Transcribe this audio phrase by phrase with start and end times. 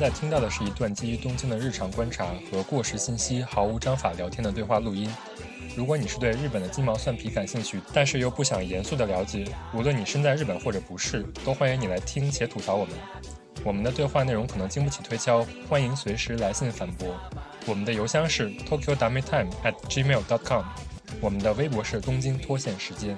[0.00, 5.12] 在听到的是一段基于东京的日常观察和过时信息毫无章法聊天的对话录音。
[5.76, 9.44] 如果你是对日本的鸡毛蒜皮感兴趣，但是又不想严肃的了解，
[9.74, 12.94] 无论你身在日本或者不是，都欢迎你来听且吐槽我们。
[13.62, 17.14] 我们的对话内容可能经不起推敲，欢迎随时来信反驳。
[17.66, 20.64] 我们的邮箱是 tokyo dame time at gmail dot com，
[21.20, 23.14] 我们的微博是东京脱线时间。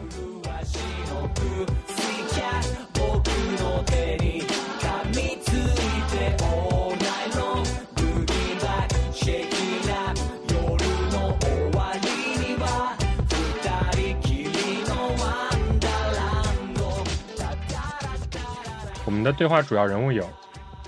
[19.23, 20.29] 们的对话主要人物有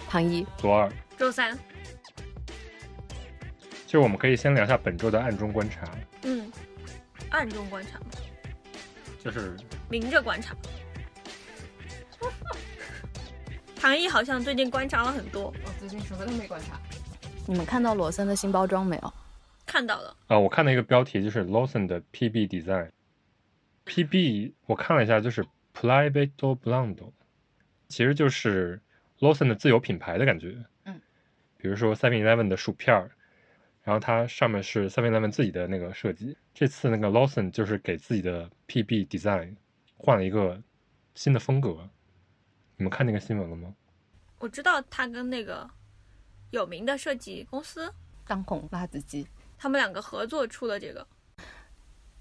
[0.09, 1.57] 唐一、左二，周三，
[3.87, 5.89] 就我们可以先聊一下本周的暗中观察，
[6.23, 6.51] 嗯，
[7.31, 8.01] 暗中观察，
[9.23, 9.57] 就是
[9.89, 10.53] 明着观察。
[13.81, 16.77] 唐一好像最近观察了很多，我最近什么都没观察。
[17.47, 19.15] 你们看到罗森的新包装没有？
[19.65, 22.91] 看到了，啊、我看到一个标题就是 Lawson 的 PB Design。
[23.87, 27.13] PB 我看了一下，就是 Private Blando，
[27.95, 28.81] 其实就是
[29.21, 30.65] Lawson 的自有品牌的感觉。
[30.83, 31.01] 嗯，
[31.57, 33.09] 比如说 Seven Eleven 的薯片儿，
[33.85, 36.37] 然后它上面是 Seven Eleven 自己的那个设计。
[36.53, 39.55] 这次那个 Lawson 就是给自己的 PB Design
[39.97, 40.61] 换了一个
[41.15, 41.89] 新的风格。
[42.77, 43.73] 你们看那个新闻了吗？
[44.41, 45.71] 我知道他跟那个
[46.51, 47.95] 有名的设计公司，
[48.27, 49.25] 当红辣子鸡。
[49.57, 51.07] 他们两个合作出了这个，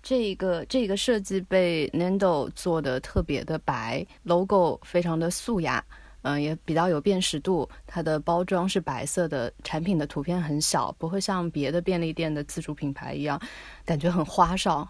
[0.04, 5.84] 这个这个设计被 Nando 做的特别的白，logo 非常的素雅，
[6.24, 7.68] 嗯、也比较有辨识度。
[7.88, 13.42] 它的包装是白色的，产品的图片很小，不会像别的便利店的自主品牌一样，
[13.86, 14.86] 感觉很花哨，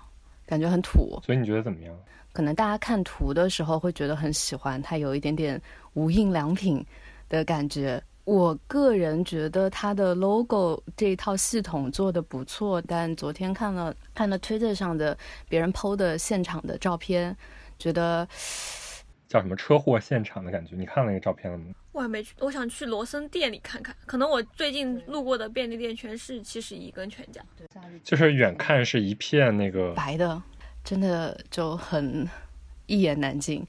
[0.47, 1.22] 感觉很土。
[1.23, 1.96] 所以你觉得怎么样？
[2.34, 5.62] 可能大家看图的时候会觉得很喜欢，它有一点点
[5.94, 6.84] 无印良品
[7.29, 8.02] 的感觉。
[8.25, 15.17] 我个人觉得它的 logo 这一套系统做的不错，但昨天看了看了 Twitter 上的
[15.50, 17.35] 别人 PO 的现场的照片，
[17.78, 18.25] 觉得
[19.28, 20.75] 叫什么车祸现场的感觉？
[20.75, 21.66] 你看那个照片了吗？
[21.91, 23.95] 我还没去，我想去罗森店里看看。
[24.06, 27.40] 可能我最近路过的便利店全是七十一跟全家。
[28.03, 30.41] 就是远看是一片那个白的，
[30.84, 32.28] 真的就很
[32.85, 33.67] 一言难尽。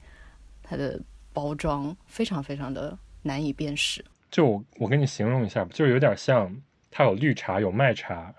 [0.63, 0.99] 它的
[1.33, 4.03] 包装非常非常的难以辨识。
[4.31, 6.55] 就我我给你形容一下吧，就是有点像
[6.91, 8.33] 它有绿茶有麦茶，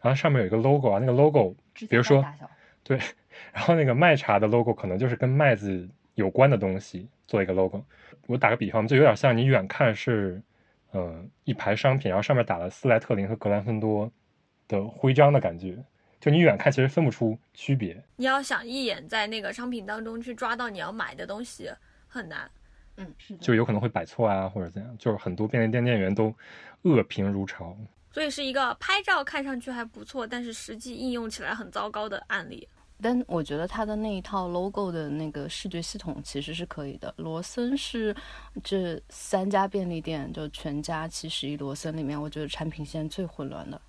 [0.00, 1.56] 然后上面有一个 logo 啊，那个 logo
[1.88, 2.24] 比如说
[2.82, 2.98] 对，
[3.52, 7.82] 然后那个麦茶的 logo 可能就是跟麦子有关的东西做一个 logo。
[8.26, 10.42] 我打个比方，就有点像你远看是
[10.90, 14.10] 呃一排商品，然后上面打了斯莱特林和格兰芬多
[14.68, 15.76] 的徽章的感觉，
[16.20, 18.02] 就你远看其实分不出区别。
[18.16, 21.70] 你要想一眼在那个商品当中去抓到你要买的东西
[22.06, 22.50] 很难。
[22.96, 26.34] 嗯，是的就有可能会摆错啊，或者怎样，就是很多便利店店员都
[26.82, 27.76] 恶评如潮。
[28.10, 32.68] 所以是一个拍照看上去还不错，但是实际应用起来很糟糕的案例。
[33.00, 37.12] 但我觉得它的那一套 logo 的那个视觉系统其实是可以的。
[37.16, 38.14] 罗森是
[38.62, 43.80] 这三家便利店，就全家、七十一、罗森里面，我觉得产品线最混乱的。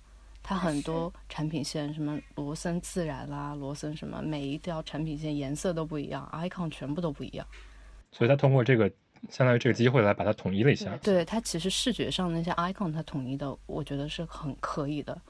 [0.42, 7.46] 它很多产品线，什么罗森自然啦，罗森什么，每一条产品线颜色都不一样，icon 全部都不一样。
[8.16, 8.88] 所以他通过这个
[9.28, 10.96] 相当于这个机会来把它统一了一下。
[11.02, 15.20] 对它其实视觉上那些 icon 它统一的，我觉得是很可以的。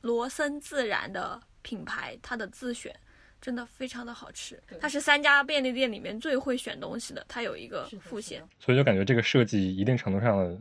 [0.00, 2.94] 罗森自然的品牌，它的自选
[3.40, 4.60] 真的非常的好吃。
[4.80, 10.58] 它是三家便利店里面最会选东西的，它有一个副线，所以就感觉这个设计一定程度上的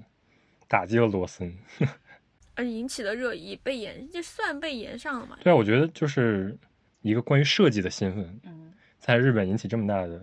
[0.68, 1.52] 打击了罗森。
[2.56, 5.35] 而引起了热议，被延就算被延上了嘛？
[5.41, 6.56] 对啊，我觉得就是
[7.02, 10.22] 一个关于设计的新闻，嗯，在日本引起这么大的，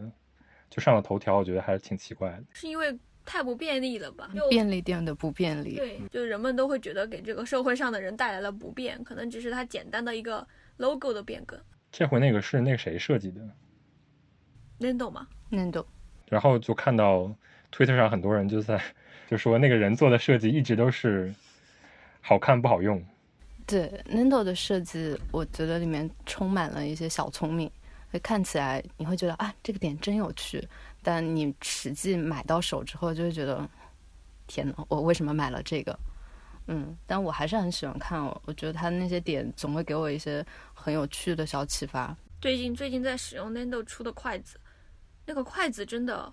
[0.71, 2.45] 就上了头条，我觉得还是挺奇怪的。
[2.55, 2.97] 是因为
[3.27, 4.31] 太不便利了吧？
[4.35, 10.47] 就便利店的不便利，对，就人们都会觉得给这个社会上的人带来了不便，可能只是它简单的一个
[10.79, 11.61] logo 的变更，
[11.93, 13.41] 这回那个是那个谁设计的
[14.79, 15.85] ，？Nando 吗？Nando
[16.29, 17.35] 然后就看到
[17.71, 18.81] 推特上很多人就在
[19.29, 21.33] 就说那个人做的设计一直都是
[22.21, 23.05] 好看不好用。
[23.67, 27.71] 对 Nando 的设计，我觉得里面充满了一些小聪明，
[28.11, 30.67] 会看起来你会觉得啊，这个点真有趣，
[31.03, 33.69] 但你实际买到手之后，就会觉得
[34.47, 35.99] 天呐，我为什么买了这个？
[36.67, 42.17] 嗯，但我还是很喜欢看哦，我觉得他那些点总会给我一些很有趣的小启发。
[42.41, 44.59] 最近最近在使用 Nando 出的筷子，
[45.27, 46.33] 那个筷子真的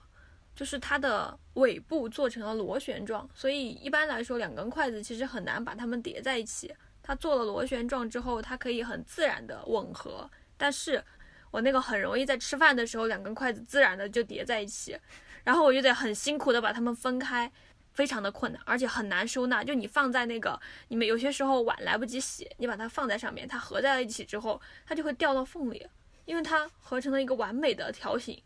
[0.55, 6.73] 就是它的尾部做成了螺旋状，所以一般来说两根筷子其实很难把它们叠在一起。
[7.01, 11.03] 它做了螺旋状之后，它可以很自然的吻合，但是
[11.51, 14.97] 我那个很容易在吃饭的时候两根筷子自然的就叠在一起，
[15.43, 17.51] 然后我就得很辛苦的把它们分开。
[17.93, 19.63] 非常的困难，而且很难收纳。
[19.63, 20.59] 就你放在那个，
[20.89, 25.83] 你们有些时候碗来不及洗，你把它放在上面，它合在了一起之后，它就会掉到缝里，
[26.25, 28.39] 因为它合成了一个完美的条形，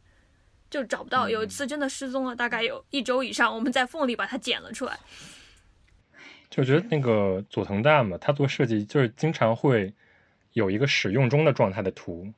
[0.70, 1.28] 就找不到。
[1.28, 4.98] 有一次真的失踪了，大概有一周以上，我们在缝里把它捡了出来。
[6.50, 9.94] 就觉得那个佐藤大嘛，他做设计就是经常会
[10.54, 12.34] 有一个使用中的状态的图，对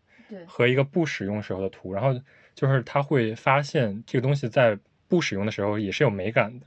[0.48, 2.20] 和一个不使用时候的图，然后
[2.54, 4.78] 就是他会发现这个东西在
[5.08, 6.66] 不使用的时候也是有美感的，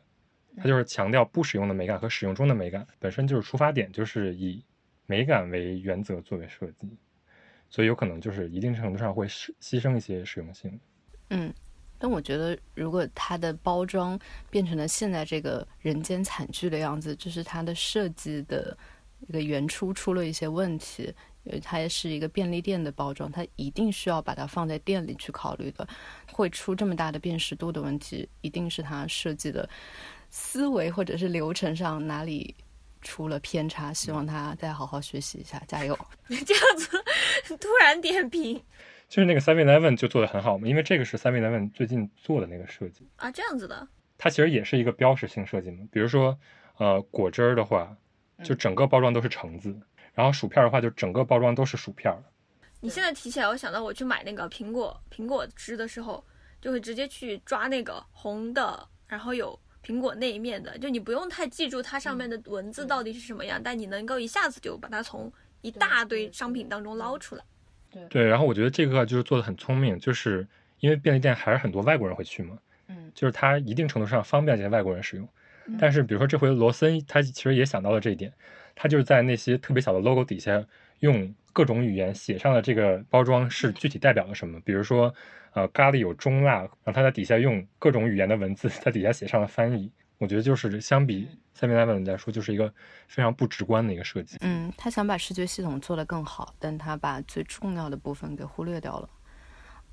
[0.57, 4.63] 他就是强调不使用的美感和使用中的美感，本身就是出发点就是以
[5.07, 6.89] 美感为原则作为设计，
[7.69, 10.81] 所以有可能就是一定程度上会牺牺牲一些实用性。
[11.31, 11.53] 嗯，
[11.99, 14.19] 但我觉得，如果它的包装
[14.51, 18.77] 变成了现在这个人间惨剧的样子，就是它的设计的
[19.29, 21.13] 一个原初出了一些问题。
[21.47, 25.87] 因为它也是一个便利店的包装，它一定需要把它放在店里去考虑的，
[26.31, 29.69] 会出这么大的辨识度的问题，一定是它设计的
[30.29, 32.55] 思维或者是流程上哪里
[33.01, 33.93] 出了偏差。
[33.93, 35.97] 希望他再好好学习一下，加油！
[36.29, 38.61] 这样子突然点评
[39.09, 43.07] 就是那个 Seven Eleven 就做的很好嘛，因为这个是 Seven Eleven 最近做的那个设计。
[43.17, 43.87] 啊，这样子的，
[44.19, 45.87] 它其实也是一个标识性设计嘛。
[45.93, 46.37] 比如说，
[46.79, 47.97] 呃，果汁儿的话，
[48.43, 49.71] 就整个包装都是橙子；
[50.17, 52.19] 然后薯片儿的话，就整个包装都是薯片儿。
[52.81, 56.25] 你现在提起来，我想到我去买那个苹果苹果汁的时候，
[56.61, 65.31] 就会直接去抓那个红的，然后有苹果那一面的，就你不用太记住它上面的文字到底是什么样，但你能够一下子就把它从
[65.61, 67.45] 一大堆商品当中捞出来。
[68.09, 70.47] 对，然后我觉得这个就是做的很聪明，就是
[70.81, 72.59] 因为便利店还是很多外国人会去嘛，
[72.89, 75.29] 嗯就是它一定程度上方便这些外国人使用。
[75.81, 78.33] 但是比如说这回罗森，他其实也想到了这一点，
[78.77, 80.65] 他就是在那些特别小的 logo 底下
[81.01, 84.61] 用各种语言写上了这个包装是具体代表了什么。
[84.61, 85.13] 比如说，
[85.55, 89.91] 呃，咖喱有中辣，然后他在底下用各种语言的文字在底下写上了翻译。
[90.19, 91.29] 我觉得就是相比
[91.59, 92.73] Seven Eleven 来说，就是一个
[93.07, 94.39] 非常不直观的一个设计。
[94.41, 99.09] 嗯，他想把视觉系统做得更好，但他把最重要的部分给忽略掉了。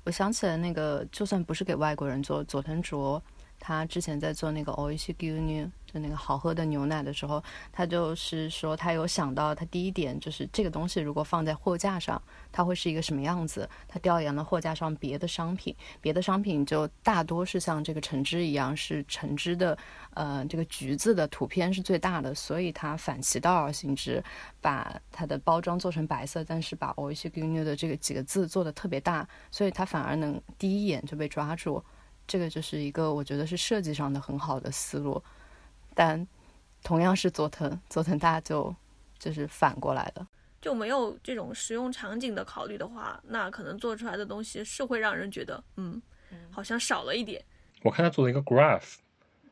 [0.04, 3.22] 我想起来那个，就算不是给外国人做，佐藤卓
[3.66, 12.20] 他之前在做那个 Oishi g u n u 就那个好喝的牛奶的时候，他就是说他有想到，他第一点就是这个东西如果放在货架上，
[12.52, 13.66] 它会是一个什么样子。
[13.88, 19.78] 他调研了货架上别的商品，别的商品就大多是像这个橙汁一样，是橙汁的，
[20.12, 24.22] 呃，这个橘子的图片是最大的，所以他反其道而行之，
[24.60, 31.82] 把它的包装做成白色，但是把 Oishi g u n u 的这个几个字做的特别大，所以它反而能第一眼就被抓住。
[32.26, 35.22] 这个就是一个我觉得是设计上的很好的思路，
[35.94, 36.26] 但
[36.82, 38.74] 同样是佐藤，佐藤大就
[39.18, 40.26] 就是反过来的。
[40.60, 46.00] 就没有这种实用场景的考虑的话，那可能做出来的东西是会让人觉得，嗯，
[46.50, 47.44] 好像少了一点。
[47.82, 48.94] 我看他做了一个 graph，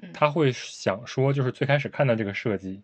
[0.00, 2.80] 嗯他会想说，就是最开始看到这个设计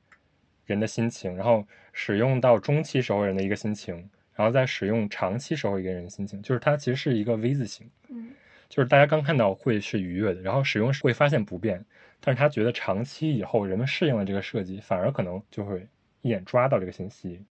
[0.67, 3.95] 人的心情，然后使用到中期时候人的一个心情，
[4.35, 8.31] 然后再使用长期时候一个人的心情，就是它其实是一个 V 字形，嗯，
[8.69, 11.85] 就是大家刚看到会是愉悦的，然后使用时会发现不便，
[12.21, 15.89] 但是他觉得长期以后人们适应了这个设计，反而可能就会
[16.21, 17.45] 一眼抓到这个信息。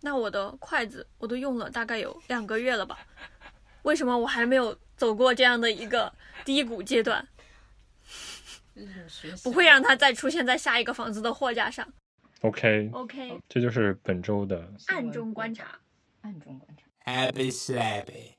[0.00, 2.98] 那我的筷子我都用了大概有两个月了吧？
[3.82, 6.12] 为什么我还没有走过这样的一个
[6.44, 7.26] 低谷阶段？
[9.42, 11.86] 不会让它再出现在下一个房子的货架上。
[12.40, 14.70] OK，OK，这就是本周的。
[14.88, 15.78] 暗中观察。
[16.20, 16.84] 暗中观察。
[17.10, 18.34] Happy slappy.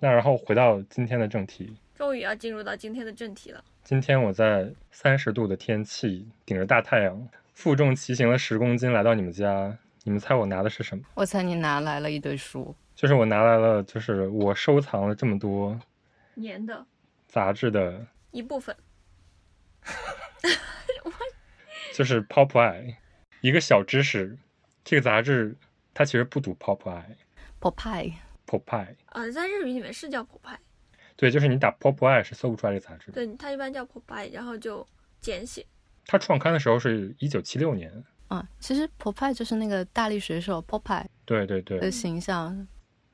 [0.00, 3.62] 那然后回到今天的正题，终于要进入到今天的正题了。
[3.82, 9.76] 今天我在三十度的天气，顶着大太阳，负重骑行了十公斤来到你们家。
[10.04, 11.04] 你们猜我拿的是什么？
[11.14, 15.78] 我猜你拿来了一堆书，就是我拿来了，就是我收藏了这么多
[16.34, 16.86] 年的
[17.26, 18.74] 杂志的，一部分。
[21.92, 22.94] 就是 Pop Eye。
[23.40, 24.38] 一个小知识，
[24.84, 25.56] 这个杂志
[25.92, 27.74] 它其实不读 Pop Eye，Pop
[28.48, 28.86] Popeye。
[28.86, 28.96] Eye。
[29.12, 30.56] 呃，在日语里面是叫 Popeye，
[31.14, 33.12] 对，就是你打 Pop Eye 是搜不出来这个杂志的。
[33.12, 34.86] 对，它一般叫 Popeye，然后就
[35.20, 35.64] 简写。
[36.06, 37.92] 它创刊的时候是一九七六年。
[38.28, 42.66] 啊，其实 Popeye 就是那个大力水手 Popeye 对对对的，形象，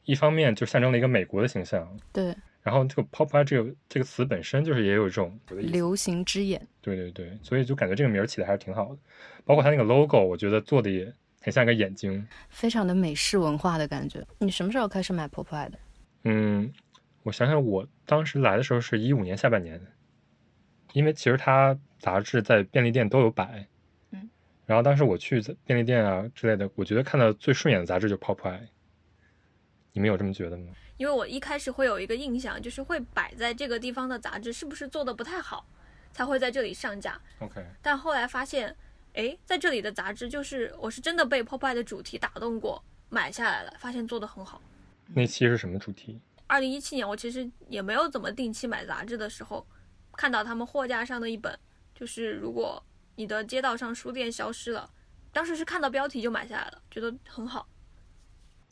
[0.04, 6.66] 一方面就象征了一个美国的形象，对，然后这个 Pop Eye 这个这个词本身就是也有一种流行之眼。
[6.80, 8.98] 对对对，所以就感觉这个名儿起的还是挺好的，
[9.44, 11.14] 包括它那个 logo，我觉得做的也
[11.44, 12.26] 很像一个眼睛。
[12.48, 14.26] 非常的美式文化的感觉。
[14.38, 15.78] 你什么时候开始买 Popeye 的？
[16.22, 16.72] 嗯，
[17.22, 19.78] 我想想，我当时来的时候是一五年下半年，
[20.94, 23.68] 因为其实它杂志在便利店都有摆，
[24.12, 24.30] 嗯，
[24.64, 28.66] 然后当时我去便利店啊之类的，我觉得看到最顺眼的杂志就是 Pop Eye。
[29.92, 30.72] 你们有这么觉得吗？
[30.96, 35.68] 因为我一开始会有一个印象，就是会摆在这个地方的杂志是不是做的不太好？
[36.12, 37.20] 才会在这里上架。
[37.40, 38.74] OK，但后来发现，
[39.14, 44.60] 哎，在这里的杂志就是我是真的被 Popeye 的主题打动过，买下来了，发现做的很好。
[45.14, 46.20] 那期是什么主题？
[46.46, 49.64] 二零一七年我其实也没有怎么定期买杂志的时候，
[50.16, 51.56] 看到他们货架上的一本，
[51.94, 52.82] 就是如果
[53.14, 54.90] 你的街道上书店消失了，
[55.32, 57.68] 当时是看到标题就买下来了，觉得很好。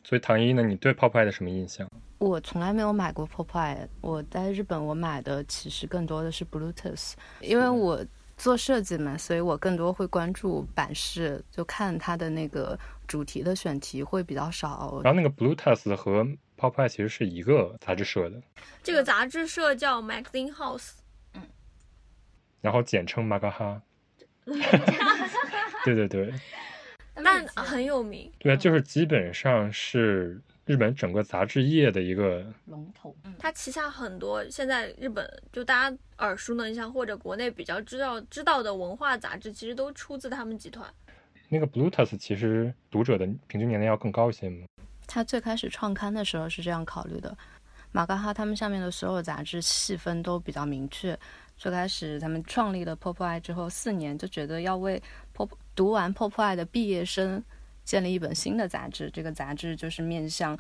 [0.03, 1.89] 所以唐一呢，你对 Popeye 的什么印象？
[2.19, 8.05] 我从来没有买过 Popeye，我在日本我买的其实更多的是 Bluetooth，因为我
[8.43, 15.01] 做设计嘛，所以我更多会关注版式，就看它的那个主题的选题会比较少。
[15.05, 18.43] 然后那个 Bluetooth 和 Popeye 其实是一个杂志社的，
[18.83, 20.95] 这个杂志社叫 Magazine House，
[21.35, 21.43] 嗯
[22.61, 23.81] 然后简称马嘎哈。
[25.85, 26.35] 对对对，
[27.15, 28.29] 但很有名。
[28.41, 40.89] 对啊，就是基本上是日本整个杂志业的一个，龙头，它旗下很多现在日本就大家耳熟能详或者国内比较知道知道的文化杂志，其实都出自他们集团。
[41.49, 44.67] 那个 Bluetooth 其实读者的平均年龄要更高一些吗。
[45.07, 47.37] 他最开始创刊的时候是这样考虑的，
[47.91, 51.19] 马嘎哈他们下面的所有杂志细分都比较明确。
[51.57, 55.03] 最开始他们创立了 Popeye 之后四年，就觉得要为
[55.37, 57.43] Pop 读完 Popeye 的毕业生
[57.85, 59.11] 建立一本新的杂志。
[59.13, 60.59] 这个杂志就是面向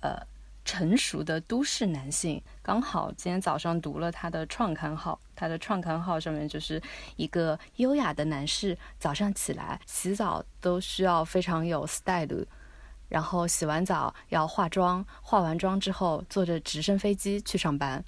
[0.00, 0.18] 呃
[0.64, 2.42] 成熟的都市男性。
[2.62, 6.80] 刚好今天早上读了他的创刊号，他的创刊号上面就是
[7.16, 12.46] 一个优雅的男士，早上起来洗澡都需要非常有 style。
[13.08, 18.04] 然后洗完澡要化妆，化完妆之后坐着直升飞机去上班。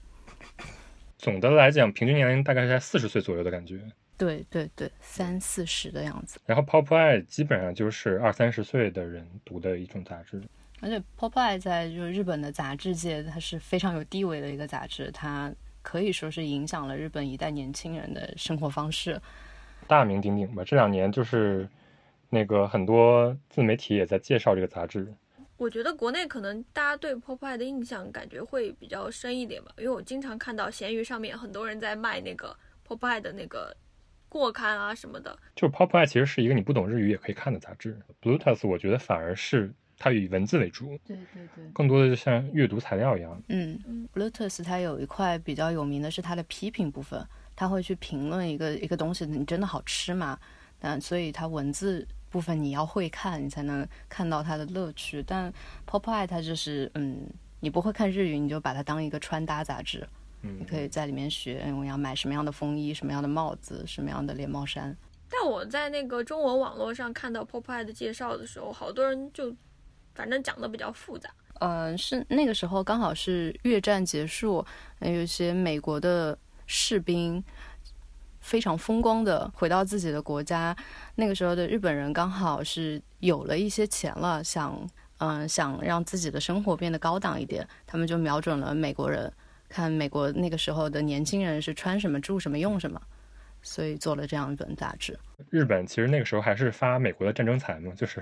[1.17, 3.81] 总的来讲，平均年龄大概是在四十岁左右的感觉。
[4.21, 6.39] 对对对，三四十的样子。
[6.45, 10.43] 然后 Popeye 基本上就是二三十岁的人读的一种杂志。
[10.83, 15.51] 而且 Popeye 在就是日本的杂志界，它是非常有地位的一个杂志，它
[15.81, 19.19] 可以说是影响了日本一代年轻人的生活方式。
[19.87, 21.67] 大名鼎鼎吧，这两年就是
[22.29, 25.11] 那个很多自媒体也在介绍这个杂志。
[25.57, 32.55] 我觉得国内可能大家对 Popeye 的印象感觉会比较深一点吧，因为我经常看到闲鱼上面很多人在卖那个
[32.87, 33.77] Popeye 的那个
[34.31, 35.39] 过刊啊什么的。
[35.55, 38.01] 就是 Popeye 其实是一个你不懂日语也可以看的杂志。
[38.23, 43.43] Bluetooth 我觉得反而是它以文字为主，对对对，更多的就像阅读材料一样。
[43.49, 47.23] 嗯嗯，Bluetooth 它有一块比较有名的是它的批评部分，
[47.55, 50.39] 它会去评论一个一个东西，你真的好吃吗？
[50.81, 55.23] 嗯，所以它文字部分你要会看，你才能看到它的乐趣。
[55.27, 55.53] 但
[55.87, 57.29] Popeye 它就是，嗯，
[57.61, 60.09] 你不会看日语，你就把它当一个穿搭杂志，
[60.43, 64.97] 嗯你，可以在里面学，嗯我要买什么样的风衣、什么样的帽子、什么样的连帽衫。
[65.29, 69.55] 但我在那个中文网络上看到 Popeye 的介绍的时候，好多人就
[70.15, 71.31] 反正讲的比较复杂。
[71.61, 74.65] 嗯，是那个时候刚好是越战结束，
[74.99, 77.43] 呃有一些美国的士兵
[78.41, 80.75] 非常风光的回到自己的国家。
[81.17, 84.75] 那个时候的日本人刚好是有了一些钱了，想
[85.19, 89.31] 嗯想让自己的生活变得高档一点，他们就瞄准了美国人，
[89.71, 93.01] 看美国那个时候的年轻人是穿什么、住什么、用什么，
[93.63, 95.19] 所以做了这样一本杂志。
[95.49, 98.21] 日本其实那个时候还是发美国的战争财嘛，就是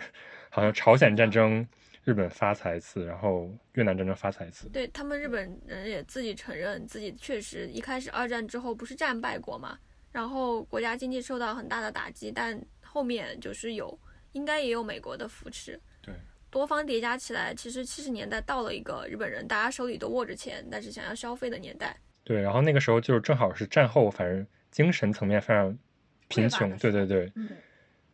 [0.50, 1.66] 好像朝鲜战争
[2.04, 4.68] 日本发财一次，然后越南战争发财一次。
[4.68, 9.78] 对他们日本人也自己承认自己确实一开始二战之后不是战败国嘛，
[10.12, 13.98] 然后国家经济受到很大的打击，但后面就是有
[14.32, 15.97] 应该也有美国的扶持，对，
[16.50, 21.96] 多方叠加起来，其实七十年代到了一个日本人大家手里都握着钱，但是想要消费的年代。
[22.24, 25.76] 对，然后那个时候就是正好是战后，反正精神层面非常
[26.28, 27.48] 贫穷，对对对，嗯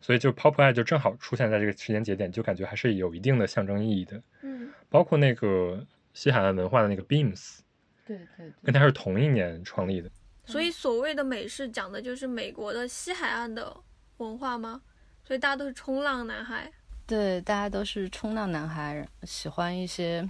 [0.00, 4.22] 所以就 Popeye 就正好出现在这个时间节点，就感觉还是有一定的象征意义的。
[4.42, 7.60] 嗯，包括那个西海岸文化的那个 Beams，
[8.06, 10.10] 对对跟它是同一年创立的。
[10.44, 13.74] 所以所谓的美式讲的就是美国的西海岸的
[14.18, 14.82] 文化吗？
[15.24, 16.70] 所以大家都是冲浪男孩。
[17.06, 20.26] 对，大家都是冲浪男孩，喜欢一些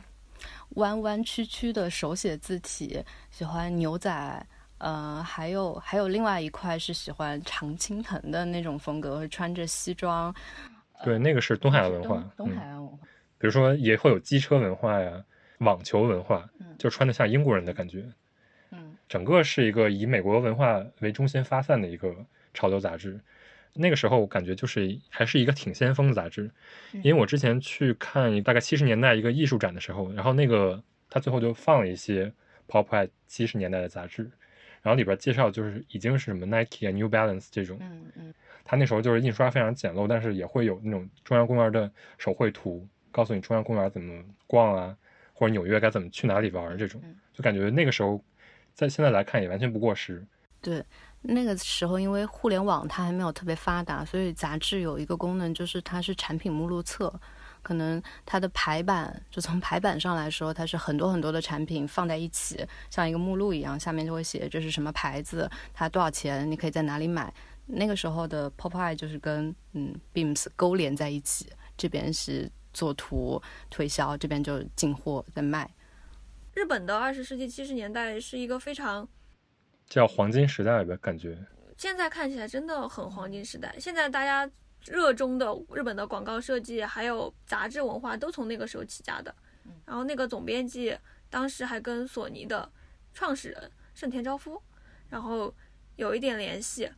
[0.71, 3.01] 弯弯曲曲的手写字体，
[3.31, 4.47] 喜欢牛仔，
[4.79, 10.35] 呃，还有还有另外一块是喜欢常青藤的那种风格，会穿着西装。
[11.05, 12.99] 对，那个是东海岸文化东，海岸文化。
[13.39, 15.25] 比如说也会有机车文化呀、
[15.59, 18.05] 网球文化，嗯就穿的像英国人的感觉。
[18.71, 22.13] 嗯整个是一个以美国文化为中心发散的一个
[22.53, 23.21] 潮流杂志。
[23.75, 26.51] 那个时候我感觉就是还是一个挺先锋的杂志，
[26.93, 32.33] 因为我之前去看大概七十年代一个艺术展的时候，然后那个他最后就放了一些
[32.69, 34.23] Pop Art 七十年代的杂志，
[34.81, 38.35] 然后里边介绍就是已经是什么 Nike 啊、New Balance 这种，嗯嗯。
[38.65, 44.97] 他那时候就是印刷非常简陋，但是也会有那种中央公园的手绘图，告诉你中央公园怎么逛啊，
[45.35, 48.25] 或者纽约该怎么去哪里玩这种嗯，就感觉那个时候
[48.73, 50.25] 在现在来看也完全不过时。
[51.27, 57.13] 那个时候因为互联网它还没有特别发达，所以杂志有一个功能就是它是产品目录册，
[57.63, 67.33] 可能它的排版就从排版上来说，它是很多很多的产品放在一起，像一个目录一样，下面就会写这是什么牌子，它多少钱，你可以在哪里买。
[67.67, 73.41] 那个时候的 Popeye 就是跟嗯 Beams 勾连在一起，这边是做图
[73.71, 75.73] 推销，这边就进货在卖。
[76.53, 79.09] 日本的二十世纪七十年代是一个非常
[79.87, 81.39] 叫黄金时代吧，感觉
[81.77, 83.75] 现在看起来真的很黄金时代。
[83.79, 84.51] 现在大家
[84.87, 89.35] 热衷的日本的广告设计，还有杂志文化，都从那个时候起家的。
[89.87, 90.97] 然后那个总编辑
[91.31, 92.71] 当时还跟索尼的
[93.13, 94.61] 创始人盛田昭夫，
[95.09, 95.55] 然后
[95.97, 96.91] 有一点联系。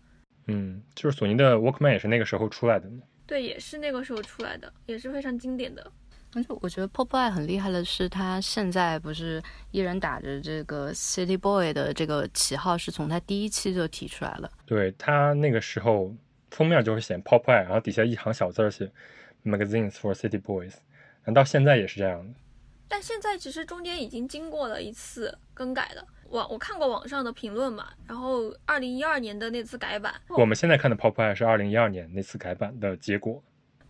[0.46, 2.90] 嗯，就是索尼的 Walkman 也是那个时候出来的。
[3.26, 5.92] 对，也是那个时候出来的，也是非常经典的。
[6.36, 14.50] 而且我觉得 Popeye 很厉害的是，他现在不是依然打着这个 City Boy 的这个旗号，是从他第一期就提出来了。
[14.66, 16.14] 对他那个时候
[16.50, 18.92] 封面就是写 Popeye，然后底下一行小字儿写
[19.46, 20.74] Magazines for City Boys，
[21.24, 22.34] 然后到现在也是这样的。
[22.86, 26.06] 但现在其实中间已经经过了一次更改了。
[26.28, 33.42] 网我看过网上的评论嘛，然后二零一二年的那次改版，我们现在看的 Popeye 是二零一二年那次改版的结果。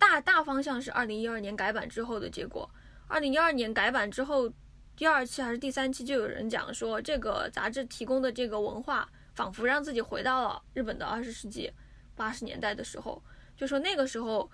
[0.08, 2.70] 大大方向是二零一二年改版之后的结果。
[3.08, 4.48] 二零一二年改版之后，
[4.94, 11.72] 第二期还是第三期就有人讲说，这个杂志提供的这个文化，仿佛让自己回到了日本的二十世纪
[12.14, 13.20] 八十年代的时候。
[13.56, 14.48] 就说那个时候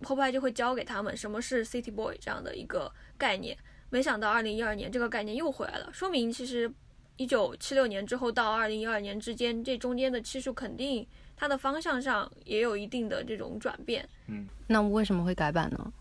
[0.00, 3.54] ，p o p 就会教给他们什么是 City Boy 这样的一个概念。
[3.90, 6.72] 没想到二零一二年这个概念又回来了，说明其实
[7.16, 14.08] 一九七六年之后到二零一二年之间，这中间的期数肯定它的方向上也有一定的这种转变。
[14.26, 15.92] 嗯，那为什么会改版呢？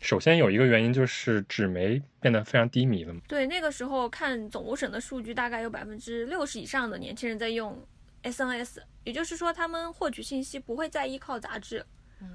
[0.00, 3.20] 首先有一个原因就是纸媒变得非常低迷了嘛。
[3.26, 7.76] 对，那个时候看总务省的数据，大概有百分之六十以上的年轻人在用
[8.22, 11.84] SNS，也就是说他们获取信息不会再依靠杂志。
[12.20, 12.28] 嗯，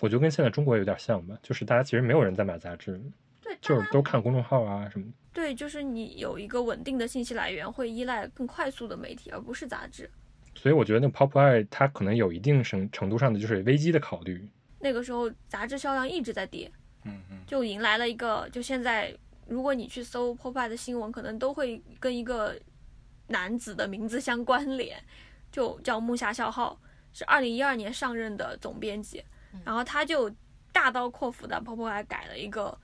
[0.00, 2.98] 我觉得跟现在中国有点像吧，就是大家其实没有人在买杂志，
[3.42, 5.12] 对，就是都看公众号啊什么的。
[5.32, 10.10] 对，就是你有一个稳定的信息来源，会依赖更快速的媒体，而不是杂志。
[10.54, 14.48] 所以我觉得那个 Popeye 它可能有一定程程度上的就是危机的考虑。
[14.80, 16.70] 那个时候杂志销量一直在跌，
[17.04, 22.54] 嗯嗯，就迎来了一个，就现在如果你去搜 Popeye 的新闻，可能都会跟一个
[23.28, 25.02] 男子的名字相关联，
[25.50, 26.78] 就叫木下孝浩，
[27.12, 29.24] 是二零一二年上任的总编辑，
[29.64, 30.30] 然后他就
[30.72, 32.76] 大刀阔斧的 Popeye 改了一个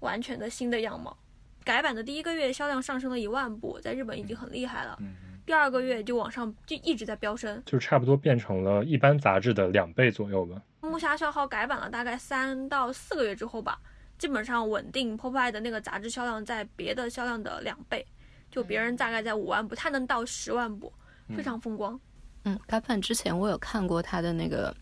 [0.00, 1.16] 完全的新的样貌。
[1.64, 4.96] 改版的第一个月销量上升了一万部，在日本已经很厉害了。
[5.00, 7.62] 嗯第二个月就往上就一直在飙升。
[7.66, 10.60] 就是差不多变成了一般杂志的两倍左右吧。
[10.80, 13.78] 木下孝号改版了大概三到四个月之后吧，
[14.18, 18.04] 基本上稳定 Popeye 的那个杂志销量在别的销量的两倍，
[18.50, 20.92] 就别人大概在五万部，它能到十万部，
[21.36, 21.98] 非常风光。
[22.44, 24.74] 嗯，改版之前我有看过他的那个，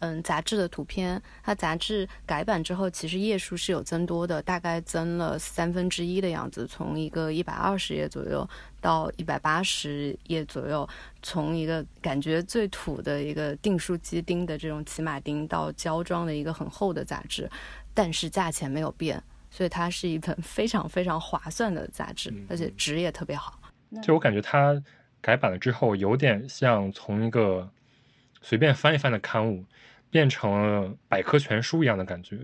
[0.00, 1.20] 嗯，杂志的图片。
[1.42, 8.48] 它杂志改版之后，其实页数是有增多的，大概增了三分之一的样子，从一个一百二十页左右
[8.80, 10.88] 到一百八十页左右，
[11.22, 17.48] 从一个感觉最土的一个订书机钉的这种骑马钉，到胶装的一个很厚的杂志，
[17.94, 23.60] 但是价钱没有变，所以它是一本 非常非常划算的杂志，而且纸也特别好。
[24.02, 24.82] 就我感觉它
[25.20, 27.68] 改版了之后，有点像从一个
[28.40, 29.64] 随便翻一翻的刊物，
[30.10, 32.36] 变成了百科全书一样的感觉，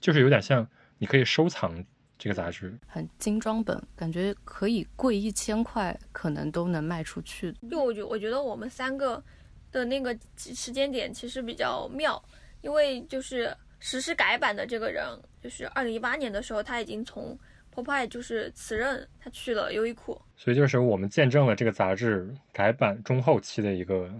[0.00, 0.66] 就是有点像
[0.98, 1.84] 你可以收藏
[2.18, 2.76] 这个杂志。
[2.86, 7.52] 很精装本，感觉可以贵一千块，可能都能卖出去。
[7.70, 9.22] 就我觉我觉得我们三个
[9.70, 12.20] 的那个时间点其实比较妙，
[12.62, 15.04] 因为就是实施改版的这个人，
[15.42, 17.38] 就是二零一八年的时候，他已经从
[17.74, 20.20] Popeye 就是辞任，他去了优衣库。
[20.36, 24.10] 所以就是我们见证了这个杂志改版中后期的一个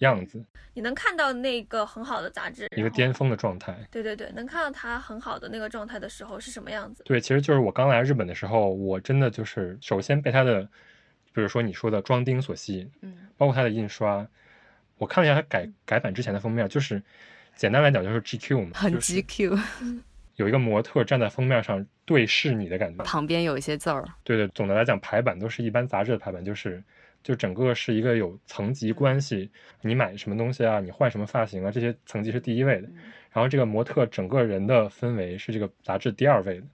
[0.00, 3.74] 样子，你能看到那个很好的杂志，一个巅峰的状态。
[3.90, 7.02] 对对对，能看到它很好的那个状态的时候是什么样子。
[7.04, 10.62] 对，其实就是我刚来日本的时候，我真的就是首先被它的，
[11.32, 14.26] 比如说你说的装订所吸引，嗯，包括它的印刷。
[14.98, 17.02] 我看了一下它改改版之前的封面，就是
[17.56, 19.58] 简单来讲就是 GQ 嘛，很就是 GQ，
[20.36, 23.02] 有一个模特站在封面上对视你的感觉。
[23.04, 24.04] 旁边有一些字儿。
[24.24, 26.82] 对对，总的来讲排版都是一般杂志的排版，就是
[27.22, 29.50] 就整个是一个有层级关系，
[29.82, 32.88] 你买什么东西啊，你换什么发型啊，这些层级是第一位的。
[33.32, 36.66] 然后这个模特整个人的氛围是这个杂志第二位的。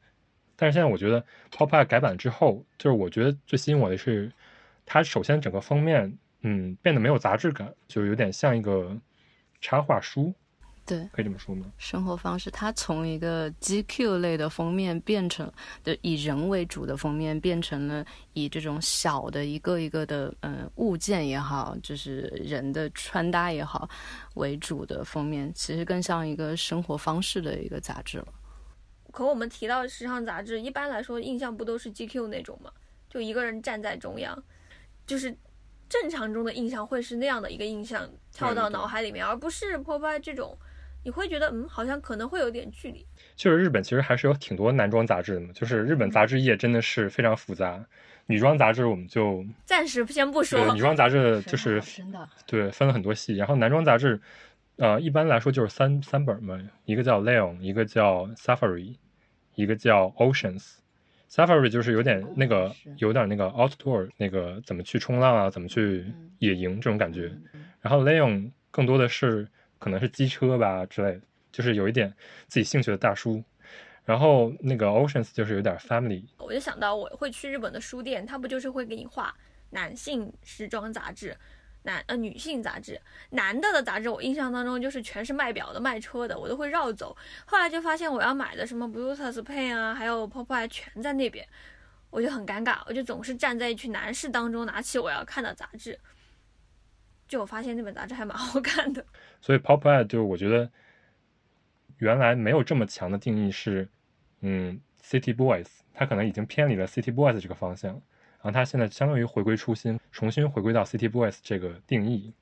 [0.56, 4.32] 但是现在我觉得 Popeye 改版之后，就是我觉得最吸引我的是，
[4.86, 8.96] 它首先整个封面，嗯，变得没有杂志感，就有点像一个
[9.60, 10.32] 插画书。
[10.86, 11.66] 对，可以这么说吗？
[11.76, 23.88] 生活方式，它从一个 GQ 类的封面变成的以人为主的封面，变成了以这种小的一个一个的嗯物件也好，就是人的穿搭也好
[24.34, 28.28] 为主的封面，其实更像一个生活方式的一个杂志了。
[29.10, 32.70] 可我们提到时尚杂志，一般来说印象不都是 GQ 那种吗？
[33.08, 34.40] 就一个人站在中央，
[35.06, 35.36] 就是
[35.88, 40.56] 正常中的印象会是那样的一个印象跳到脑海里面，而不是 Pop 这种，
[41.06, 43.06] 你会觉得嗯，好像可能会有点距离。
[43.36, 47.86] 就是日本其实还是有挺多男装杂志的嘛，就是日本杂志业真的是非常复杂。
[48.26, 54.20] 女装杂志我们就暂时先不说对，女装杂志就是真的，对分了很多系，然后男装杂志，
[54.78, 58.96] 呃，一般来说就是三三本嘛，一个叫 Leon，一个叫 Safari，
[59.54, 60.78] 一个叫 Oceans。
[61.30, 67.30] Safari 就是有点那个是有点那个 outdoor 那个怎么去冲浪啊，怎么去嗯野营这种感觉。
[67.54, 69.46] 嗯然后 Leon 更多的是
[69.78, 71.20] 可能是机车吧之类的，
[71.52, 72.12] 就是有一点
[72.48, 73.42] 自己兴趣的大叔。
[74.04, 79.34] 然后那个 Oceans 就是有点 family，我就想到我会去日本的书店，它不就是会给你画
[79.70, 81.36] 男性时装杂志、
[81.82, 87.16] 男呃女性杂志、男的的杂志，我印象当中就是全是卖表的、卖车的，我都会绕走。
[87.46, 91.44] 后来就发现我要买的什么 Bluetooth Pen 啊，还有 Popeye 全在那边，
[92.10, 95.98] 我就很尴尬，我就总是站在一群男士当中拿起我要看的杂志，
[97.26, 99.04] 就我发现那本杂志还蛮好看的。
[99.46, 100.68] 所以 Pop Art 就我觉得
[101.98, 103.88] 原来没有这么强的定义是，
[104.40, 112.34] 嗯，City Boys，它可能已经偏离了 City Boys 这个方向，然后它现在相当于回归初心，重新回归到 City Boys 这个定义。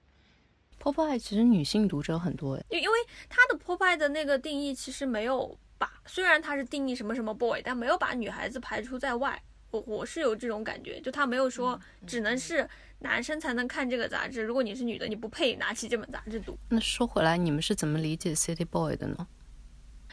[0.80, 2.96] Popeye 其实女性读者很多，因因为
[3.28, 9.42] 它的 Popeye 的那个定义其实没有把，虽然它是定义什么什么 boy，但没有把女孩子排除在外。
[9.74, 12.68] 我我是有这种感觉，就他没有说只能是
[13.00, 16.56] 男生才能看这个杂志，如果你是女的，你不配拿起这本杂志读。
[16.68, 19.26] 那说回来，你们是怎么理解 City Boy 的呢？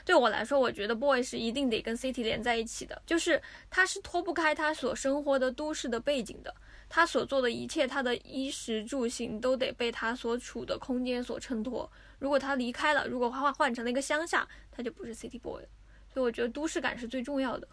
[0.04, 6.52] 对我来说，我觉得 boy 是一定得跟 city 连在一起的，就是他是脱不开他所生活的都市的背景的，
[6.90, 11.90] 他所做的一切，他的衣食住行都得被他所处的空间所衬托。
[12.18, 15.70] 如果他离开了，如果换换成了一个乡下，他就不是 city boy 了。
[16.12, 17.68] 所以我觉得都市感是最重要的。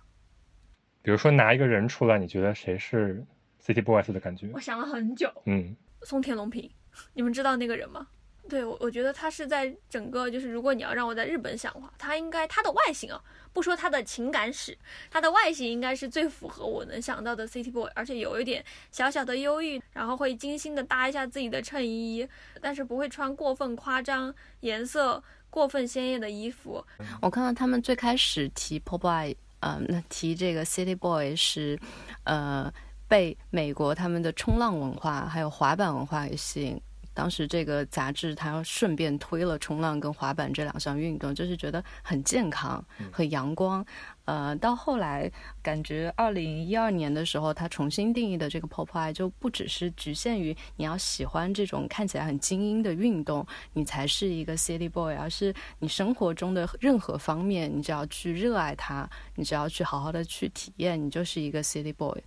[1.02, 3.24] 比如说拿一个人出来，你觉得谁是
[3.64, 4.60] City Boys 的感觉我？
[4.60, 6.70] 想了很久，嗯，松田龙平，
[7.14, 8.06] 你们知道那个人吗？
[8.48, 14.74] 对我，我觉得他是在整个就是，如果你要让我在日本想的话，他应该他的外形啊，不说他的情感史，
[15.10, 22.26] 他的外形应该是最符合我能想到的 City Boy，而且有一点小小的忧郁，然后会精心的搭一下自己的衬衣，
[22.58, 26.82] 但是不会穿过分夸张、颜色过分鲜艳的衣服。
[27.20, 31.78] 我看到他们最开始提 Popeye，呃，那提这个 City Boy 是，
[32.24, 32.72] 呃，
[33.06, 36.80] 被美国他们的冲浪文化还有滑板文化给吸引。
[37.14, 43.84] 当时这个杂志它顺便推了冲浪跟滑板这两项运动，就是觉得很健康、很阳光。
[44.28, 62.22] 呃，到后来感觉二零一二年的时候，它重新定义的这个 Popeye 就不只是局限于你要喜欢这种看起来很精英的运动，你才是一个 City Boy，而是你生活中的任何方面，你只要去热爱它，你只要去好好的去体验，你就是一个 City Boy。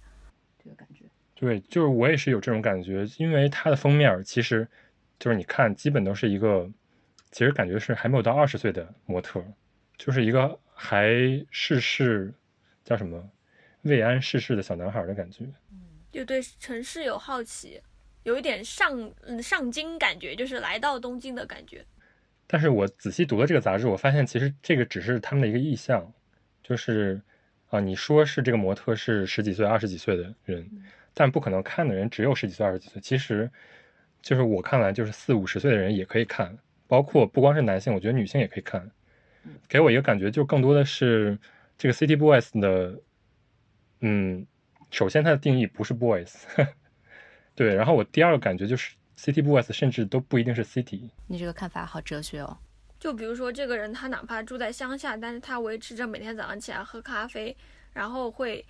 [0.58, 1.06] 这个感觉。
[1.36, 4.68] 对，就是我也是有这种感觉，因为它的封面其实
[5.20, 6.68] 就是你看，基本都是一个，
[7.30, 9.40] 其实感觉是还没有到二十岁的模特，
[10.00, 11.08] 就是一个还
[11.52, 12.34] 世事
[12.84, 13.30] 叫什么
[13.84, 15.46] 未谙世事的小男孩的感觉。
[16.12, 17.80] 就对城市有好奇，
[18.24, 21.86] 有一点上嗯上京感觉，就是来到东京的感觉。
[22.48, 26.12] 但是我仔细读了这个杂志，我发现其实这个只是他们的一个意向，
[26.64, 27.22] 就是
[27.70, 30.68] 啊，你说是这个模特是十几岁、二十几岁的人，
[31.14, 33.00] 但不可能看的人只有十几岁、二十几岁。
[33.00, 33.50] 其实，
[34.22, 38.92] 就是我看来，就是四五十岁的人也可以看，包括不光是男性，我觉得女性也可以看。
[39.68, 41.38] 给我一个感觉，就更多的是
[41.78, 43.00] 这个 City Boys 的，
[44.02, 44.46] 嗯，
[44.92, 46.34] 首先它的定义不是 boys，
[47.56, 51.10] 对，然后我第二个感觉就是 City Boys 甚至都不一定是 City。
[51.28, 52.58] 你这个看法好哲学哦。
[53.00, 57.56] 就比如说，这个人他哪怕住在乡下，但是他维持着每天早上起来喝咖啡，
[57.94, 58.64] 然后会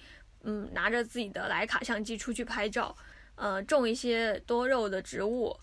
[0.44, 2.96] 嗯拿着自己的徕卡相机出去拍照，
[3.36, 5.54] 呃种一些多肉的植物，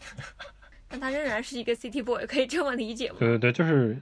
[0.86, 3.16] 但他仍然是一个 city boy，可以这么理解吗？
[3.18, 3.96] 对对对，就是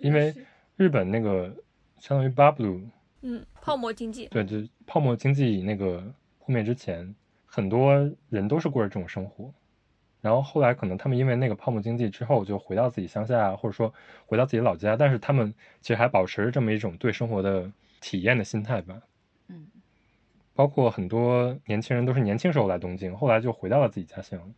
[0.00, 0.34] 因为
[0.76, 1.54] 日本那个
[1.98, 2.82] 相当于 bubble，
[3.22, 4.56] 嗯，泡沫经济，对，就
[4.86, 5.98] 泡沫经济那个
[6.38, 7.94] 破灭之前，很多
[8.28, 9.52] 人都是过着这种生活。
[10.22, 13.92] 然后后来可能他们因为那个泡沫经济之后，就回到自己乡下，或者说
[14.24, 19.00] 回到自己老家，但是他们其实还保持着这么一种对生活的体验的心态吧。
[19.48, 19.68] 嗯，
[20.52, 24.52] 包括很多年轻人都是年轻时候来东京，后来就回到了自己家乡。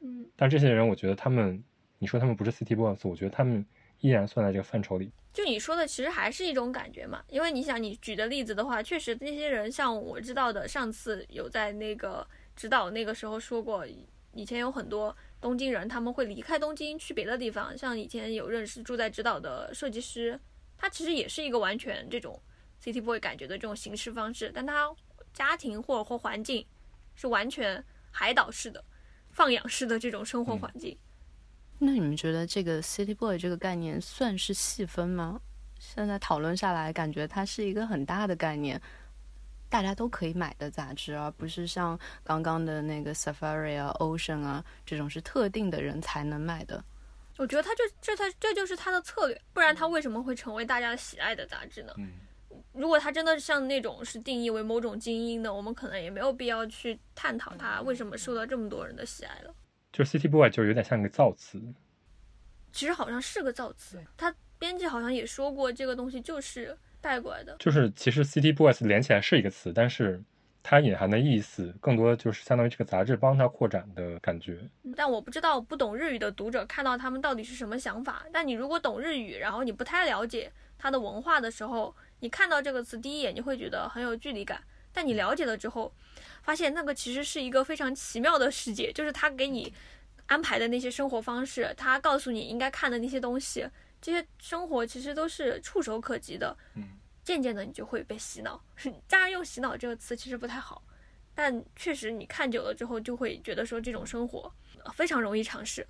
[0.00, 1.62] 嗯，但这些人，我觉得他们，
[1.98, 3.66] 你说他们不是 City Boys，我觉得他们
[4.00, 5.10] 依然算在这个范畴里。
[5.32, 7.22] 就你说的，其实还是一种感觉嘛。
[7.28, 13.86] 因为你想，你举的例子的话，确实那些人，像我知道的，上次有在那个指导那个时候说过，
[14.32, 17.76] 以前有很多东京人他们会离开东京去别的地方。
[17.78, 20.38] 像以前有认识住在指导的设计师，
[20.76, 22.40] 他其实也是一个完全这种
[22.82, 24.90] city boy 感觉的这种行事方式，但他
[25.32, 26.66] 家庭或者或环境
[27.14, 28.84] 是完全海岛式的、
[29.30, 30.98] 放养式的这种生活环境。
[31.82, 35.40] 那你们觉得这个 city boy 这个概念算是细分吗？
[35.78, 38.78] 现在讨论下来，感觉它是一个很大的概念，
[39.70, 46.84] 大家都可以买的杂志，而不是像刚刚的那个 Safari 啊、Ocean 啊这种是特定的人才能买的。
[47.38, 51.94] 我觉得他这这他这就是他的策略，不然他为什么会成为大家喜爱的杂志呢？
[51.96, 52.10] 嗯，
[52.74, 59.54] 如果他真的像那种是定义为某种精英的，我们可能也没有必要去探讨他为什么受到这么多人的喜爱了。
[59.92, 61.60] 就 City Boy 就有点像一个造词，
[62.72, 67.56] 其实好像是个造词，他编辑好像也说过这个东西就是带过来的。
[67.58, 70.22] 就是其实 City Boys 连起来是一个词，但是
[70.62, 74.60] 它隐含的意思更多的就是相当于这个杂志帮它扩展的感觉。
[74.94, 78.24] 但我不知道不懂日语的读者看到他们到底是什么想法。
[78.32, 84.62] 但你如果懂日语，然后你不太了解它的文化的时候，你看到这个词第一眼你会觉得很有距离感。
[84.92, 85.92] 但你了解了之后，
[86.42, 89.72] 发现那个其实是一个非常奇妙的世界，就是他给你
[90.26, 93.68] 安排的那些生活方式，他告诉你应该看的那些东西，
[94.00, 96.56] 这些生活其实都是触手可及的。
[96.74, 96.84] 嗯，
[97.24, 98.62] 渐渐的你就会被洗脑。
[99.08, 100.82] 当然用洗脑这个词其实不太好，
[101.34, 104.52] 但确实你看久了之后就会觉得说这种生活
[104.84, 105.86] 呃非常容易尝试。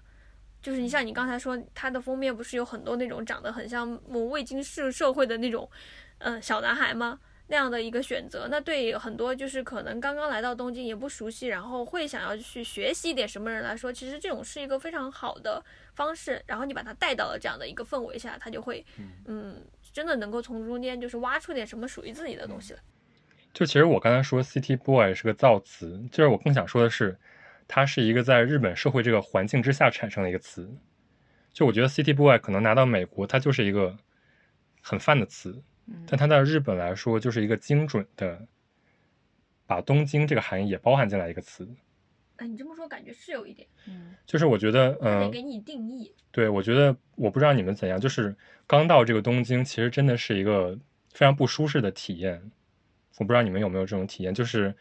[0.62, 5.70] 就是你像你刚才说，它的封面不是有很多那种长得很像某未经世社会的那种，
[6.18, 7.18] 呃小男孩吗？
[7.50, 15.60] 那样的一个选择，那对很多就是可能刚刚来到东京也不熟悉，然后会想要去学习一点什么人来说，其实这种是一个非常好的
[15.94, 16.40] 方式。
[16.46, 18.86] 然后你把他带到了这样的一个氛围下，他就会，
[19.24, 19.60] 嗯，
[19.92, 22.78] 真的能够从中间就是挖出点什么属于自己的东西来。
[23.52, 27.18] 就其实我刚才说 City Boy 是个造词，就是我更想说的是，
[27.66, 30.72] 它是一个在日本社会这个环境之下产生的一个词。
[31.52, 33.96] 就我觉得 City Boy 可能拿到美国，它就是一个
[34.80, 35.60] 很泛的词。
[36.06, 38.46] 但它在日本来说，就是一个精准的，
[39.66, 41.68] 把东京这个含义也包含进来一个词。
[42.36, 46.14] 哎，你这么说感觉是有一点，嗯就是我觉得，嗯、得给你定义。
[46.30, 48.34] 对，我觉得我不知道你们怎样，就是
[48.66, 50.78] 刚到这个东京，其实真的是一个
[51.12, 52.50] 非常不舒适的体验。
[53.18, 54.74] 我不知道你们有没有这种体验，就是，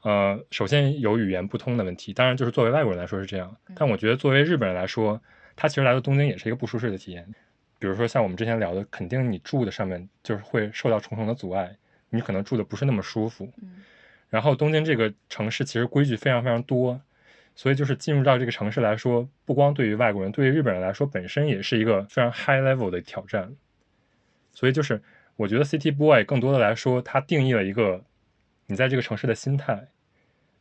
[0.00, 5.20] 呃，首先有语言不通的问题，当然就是作为外国人来说是这样，但我觉得作为日本人来说，
[5.54, 7.34] 他其实来到东京也是一个不舒适的体验。
[7.78, 11.76] 比如说像我们之前聊的，肯定你住的上面就是会受到重重的阻碍，
[12.10, 13.50] 你可能住的不是那么舒服。
[13.62, 13.84] 嗯
[14.30, 17.00] 然后东京这个城市其实规矩非常非常多，
[17.54, 23.56] 所以就是进入到这个城市来说，不光对于外国人，对于日本人来说，本身也是一个非常 high level 的挑战。
[24.52, 25.02] 所以就是
[25.36, 28.04] 我觉得 City Boy 更多的来说，它定义了一个
[28.66, 29.88] 你在这个城市的心态，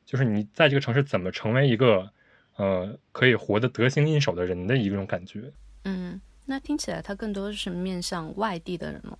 [0.06, 2.10] 就是你在这个城市怎么成为一个
[2.56, 5.52] 呃可以活得得心应手的人的一种感觉。
[5.84, 9.18] 嗯，那听起来它更多是面向外地的人了。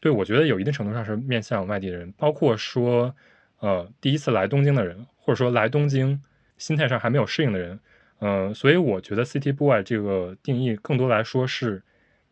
[0.00, 3.14] 对，我觉得有一定程度上是面向外地的人，包括说，
[3.58, 6.22] 呃，第一次来东京的人，或者说来东京
[6.56, 7.80] 心态上还没有适应的人，
[8.20, 11.82] 呃，所以我觉得 City Boy 这个定义更多来说是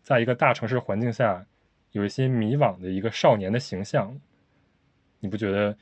[0.03, 1.45] 在一个大城市环境下
[1.91, 4.17] 有一些迷惘的一个少年的形象，
[5.19, 5.77] 你不觉得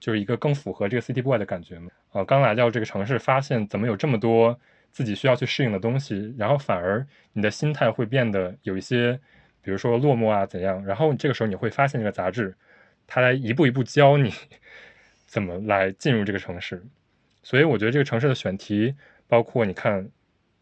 [0.00, 1.90] 就是一个更符合这个 City Boy 的感觉吗？
[2.12, 4.58] 呃，刚来到这个城市，发现怎么有这么多
[4.96, 9.20] 自己需要去适应的东西，然后反而你的心态会变得有一些。
[9.60, 12.54] 比如说落寞啊怎样，然后这个时候你会发现这个杂志，
[13.04, 14.32] 它来一步一步教你
[15.26, 16.80] 怎么来进入这个城市。
[17.42, 18.94] 所以我觉得这个城市的选题，
[19.26, 20.08] 包括你看，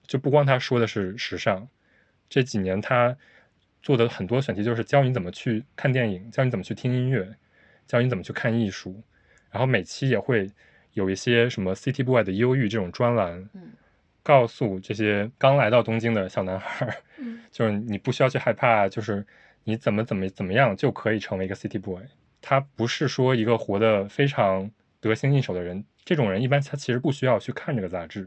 [0.07, 1.69] 就不光他说的是时尚，
[2.31, 3.15] 这几年他
[3.83, 7.37] 做的很多选题就是教你怎么去看电影，教你怎么去听音乐，
[7.87, 9.03] 教你怎么去看艺术。
[9.51, 10.51] 然后每期也会
[10.95, 13.73] 有一些什么 City Boy 的忧郁这种专栏，嗯
[14.25, 19.25] 告诉这些刚来到东京的小男孩儿，嗯 就是你不需要去害怕，就是
[19.63, 22.03] 你怎么怎么怎么样就可以成为一个 City Boy。
[22.41, 28.27] 他不是说一个活得非常得心应手的人，这种人一般他其实不需要去看这个杂志。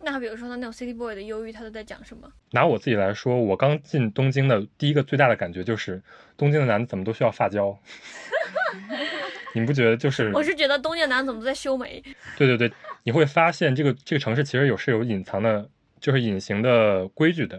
[0.00, 2.30] 那比如说呢，那种 City Boy 的忧郁，他都在讲什么？
[2.52, 6.00] 拿我自己来说，我刚进东京的第一个最大的感觉就是，
[6.36, 7.76] 东京的男的怎么都需要发胶。
[9.54, 10.30] 你不觉得就是？
[10.34, 12.02] 我是觉得东京男怎么都在修眉？
[12.36, 12.70] 对对对，
[13.02, 15.68] 你会发现这个这个城市其实有是有隐藏的，
[16.00, 17.58] 就是隐形的规矩的。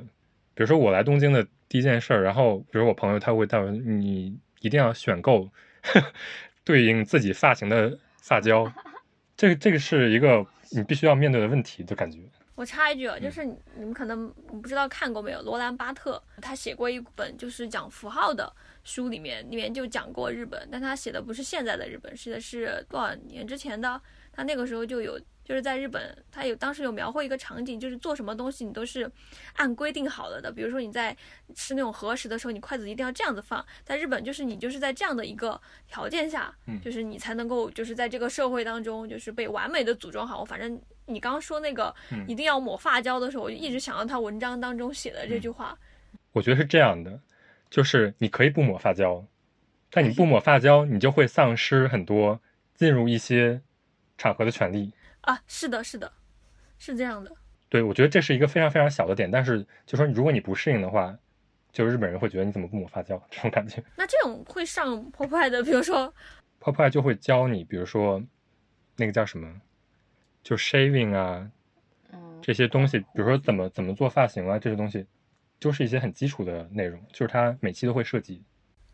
[0.53, 5.49] 比如说我来东京的第一件事儿，然后比如我朋友他会带我，你一定要选购
[6.63, 8.71] 对应自己发型的发胶，
[9.37, 12.19] 这个这个是一个你必须要面对的问题的感觉。
[12.55, 14.29] 我插一句啊，就是你你们可能
[14.61, 25.19] 不知道看过没有，罗兰巴特他写过一本就是讲符号的书，里面里面就讲过日本，但他写的不是现在的日本，写的是多少年之前的，他那个时候就有。
[25.41, 29.11] 就是在日本，他有当时有描绘一个场景，就是做什么东西你都是
[29.53, 30.51] 按规定好了的。
[30.51, 31.17] 比如说你在
[31.55, 33.65] 吃那种和食的时候，你筷子一定要这样子放。
[33.83, 40.45] 在日本，就是你就是在这样的一个条件下，就是你才能够就是在这个社会当中，就是被完美的组装好。
[40.45, 41.91] 反正你刚刚说那个
[42.27, 45.75] 一定要抹发胶的时候，我就一直想到他文章当中写的这句话。
[46.31, 47.19] 我觉得是这样的，
[47.71, 49.25] 就是你可以不抹发胶，
[49.89, 52.39] 但你不抹发胶，你就会丧失很多
[52.75, 53.63] 进入一些
[54.19, 54.93] 场合的权利。
[55.21, 56.11] 啊，是的，是的，
[56.77, 57.35] 是这样的。
[57.69, 61.17] 对，我觉得这是一个非常非常小的点，但是就说如果你不适应的话，
[61.71, 63.83] 就日本人会觉得你怎么不抹发胶这种感觉。
[63.95, 66.13] 那这种会上 Popeye 的，比如说
[66.59, 68.23] Popeye 就会教你，比如说
[68.95, 69.61] 那个叫什么，
[70.41, 71.49] 就 shaving 啊，
[72.41, 75.05] 这些东西，比如说怎么怎么做发型啊，这些东西，
[75.59, 78.43] 就是一些很基础的内容，就是他每期都会涉及。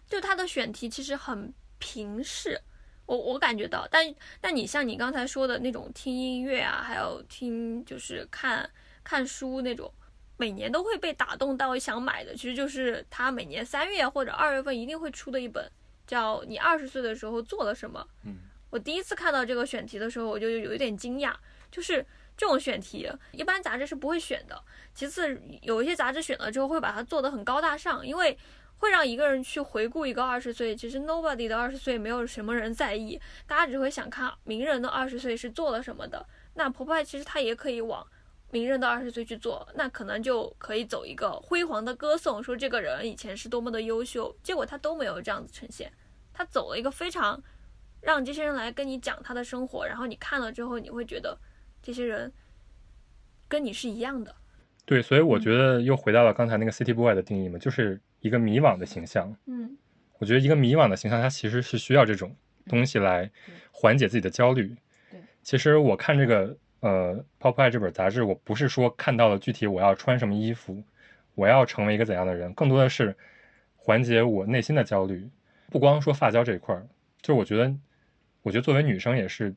[0.07, 2.59] 就他的选题其实很平视。
[3.05, 8.67] 我我感觉到，但但你像你刚才说的那种听音乐啊，还有听就是看
[9.03, 9.93] 看书那种，
[10.37, 15.71] 每年都会被打动到想买的，其实就是他每年三月或者二月份一定会出的一本，
[16.07, 17.99] 叫《你二十岁的时候做了什么》。
[18.23, 18.37] 嗯，
[18.71, 21.33] 我第一次看到这个选题的时候，我就有一点惊讶，
[21.69, 22.03] 就是
[22.35, 24.59] 这种选题一般杂志是不会选的。
[24.95, 28.35] 其次，有一些杂志选了之后会把它做得很高大上，因为。
[28.77, 36.25] 会让一个人去回顾一个二十岁，其实 nobody 的二十岁没有什么人在意，大家只会想看名人的二十岁是做了什么的。
[36.55, 38.05] 那婆婆其实他也可以往
[38.51, 44.35] 名人的二十岁去做，那可能就可以走一个辉煌的歌颂，说这个人以前是多么的优秀。
[44.43, 45.91] 结果他都没有这样子呈现，
[46.33, 47.41] 他走了一个非常
[48.01, 51.37] 让这些人来跟你讲他的生活，然后你看了之后，你会觉得
[51.81, 52.31] 这些人
[53.47, 54.35] 跟你是一样的。
[54.85, 57.99] 对，所以我觉得又回到了刚才那个 city boy 的定义嘛，就是。
[58.21, 59.77] 一个迷惘的形象，嗯，
[60.17, 63.29] 我觉得一个迷惘的形象，它其实是需要这种东西来
[63.71, 64.75] 缓解自己的焦虑。
[65.11, 70.83] 对，其实我看这个呃《Pop Eye》这本杂志，我不是说看到了具体我要穿什么衣服，
[71.35, 73.15] 我要成为一个怎样的人，更多的是
[73.75, 75.29] 缓解我内心的焦虑。
[75.69, 76.87] 不光说发胶这一块儿，
[77.21, 77.71] 就是我觉得，
[78.41, 79.53] 我觉得作为女生也是，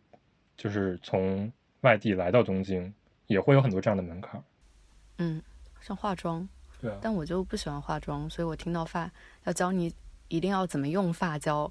[0.58, 2.92] 就是从外地来到东京，
[3.28, 4.44] 也会有很多这样的门槛。
[5.18, 5.42] 嗯，
[5.80, 6.48] 像化妆。
[6.80, 9.10] 对啊，但我就不喜欢化妆，所以我听到发
[9.44, 9.92] 要教你
[10.28, 11.70] 一定要怎么用发胶，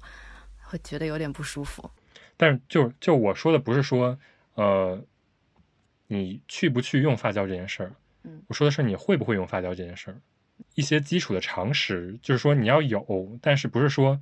[0.62, 1.90] 会觉得有点不舒服。
[2.36, 4.18] 但是就就我说的不是说，
[4.54, 5.02] 呃，
[6.08, 7.92] 你去不去用发胶这件事儿，
[8.24, 10.20] 嗯，我说的是你会不会用发胶这件事儿，
[10.74, 14.20] 一些基础的常识，就是说你要有，但是不是说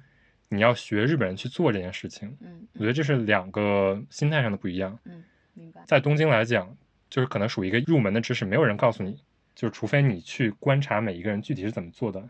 [0.48, 5.82] 你要学日本人去做这件事情，嗯，我觉得这是两个心态上的不一样，嗯，明白。
[5.84, 6.76] 在东京来讲，
[7.08, 9.22] 就是可能属于一个入门的知识，没有人告诉你。
[9.54, 12.28] 就除非你去观察每一个人具体是怎么做的，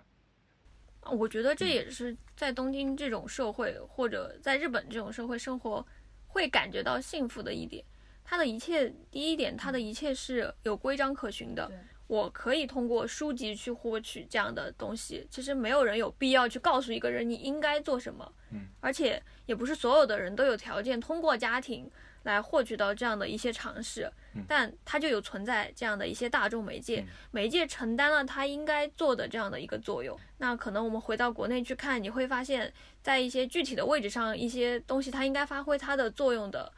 [1.10, 5.84] 我觉得这也是在东京这种社会或者在日本这种社会生活
[6.28, 7.84] 会感觉到幸福的一点。
[8.24, 11.68] 他的一切，第一点，他的一切是有规章可循的。
[12.06, 15.26] 我可以通过书籍去获取这样的东西。
[15.28, 21.90] 其实没有人有必要去告诉一个人你应该做什么，嗯，而且也不是所有的人都有条件通过家庭。
[22.26, 24.10] 来获取到这样的一些尝试，
[24.48, 30.18] 但它就有存在这样的一些大众媒介，媒介承担了它应该做的这样的一个作用。
[30.38, 36.70] 那可能我们回到国内去看，你会发现在一些具体的位置上，一些东西它应该发挥它的作用的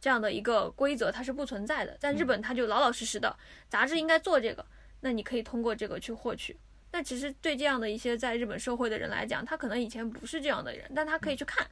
[0.00, 1.94] 这样的一个规则，它是不存在的。
[2.00, 3.36] 在日本，它就老老实实的，
[3.68, 4.64] 杂志应该做这个，
[5.00, 6.56] 那你可以通过这个去获取。
[6.92, 11.68] 那其实对这样的一些在日本社会的人来讲，他可能以前不是这样的人，但他可以去看。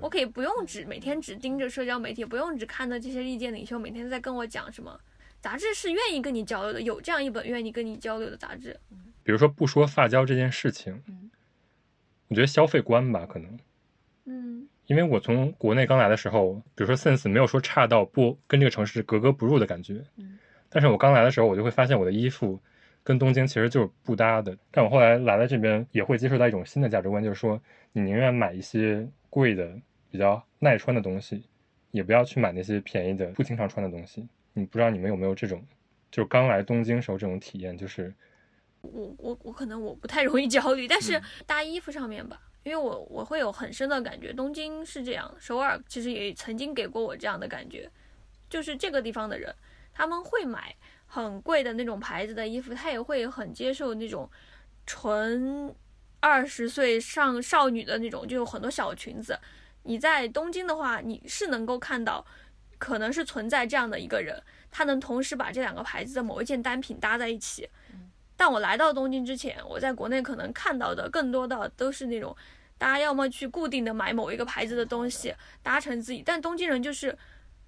[0.00, 4.98] 我可以不用只每天只盯着社交媒体，不用只看到这些意见领袖每天在跟我讲什么。
[5.40, 8.76] 杂志是愿意跟你交流的，有这样一本愿意跟你交流的杂志。
[9.22, 11.30] 比如说不说发胶这件事情，嗯
[12.28, 13.58] 我觉得消费观吧，可能，
[14.24, 20.36] 嗯，因为我从国内刚来的时候，比如说 Sense 没有说差到不跟这个城市格格不入的感觉，嗯，
[20.68, 22.58] 但是我刚来的时候，我就会发现我的衣服
[23.04, 24.58] 跟东京其实就是不搭的。
[24.72, 27.60] 但我后来来了这边，也会接受到一种新的价值观，就是说
[27.92, 29.08] 你宁愿买一些。
[29.30, 29.74] 贵的
[30.10, 31.44] 比较耐穿的东西，
[31.90, 34.26] 也不要去买那些便宜的不经常穿的东西。
[34.52, 35.64] 你不知道你们有没有这种，
[36.10, 37.76] 就是刚来东京时候这种体验？
[37.76, 38.14] 就是
[38.80, 44.32] 我我我可能我不太容易焦虑，但是搭衣服上面吧，因为我我会有很深的感觉。
[44.32, 47.90] 东京是这样，首尔其实也曾经给过我这样的感觉，
[48.48, 49.54] 就是这个地方的人
[49.92, 50.74] 他们会买
[51.06, 54.30] 很贵的那种牌子的衣服，他也会很接受那种
[54.86, 55.74] 纯。
[56.26, 59.38] 二十岁上少女的那种，就有很多小裙子。
[59.84, 62.26] 你在东京的话，你是能够看到
[62.78, 67.68] 可能是存在这样的一个人，他能同时把这两个牌子的某一件单品搭在一起。
[68.36, 72.36] 但我来到东京之前，我在国内可能看到的更多的都是那种，
[72.76, 77.16] 大家要么去固定的买某一个牌子的东西搭成自己，但东京人就是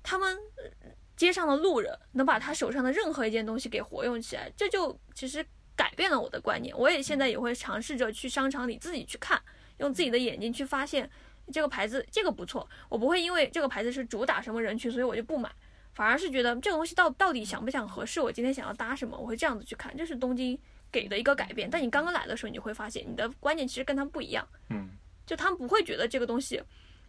[0.03, 5.47] 他们呃街上的路人能把他手上的任何一件东西给活用起来，这就其实
[5.79, 6.76] 改变了我的观念。
[6.76, 9.41] 我也现在也会尝试着去商场里自己去看，
[9.76, 11.09] 用自己的眼睛去发现
[11.53, 15.49] 这个牌子这个不错，我不会因为这个牌子是主打什么人群，所以我就不买。
[15.95, 20.59] 反而是觉得这个东西到到底想不想合适，我今天想要搭什么，我会这样子去看，这是东京
[20.93, 21.68] 给的一个改变。
[21.70, 24.91] 但你刚刚来的时候，你就会发现你的观念其实跟他们不一样，嗯，
[25.26, 26.62] 就他们不会觉得这个东西，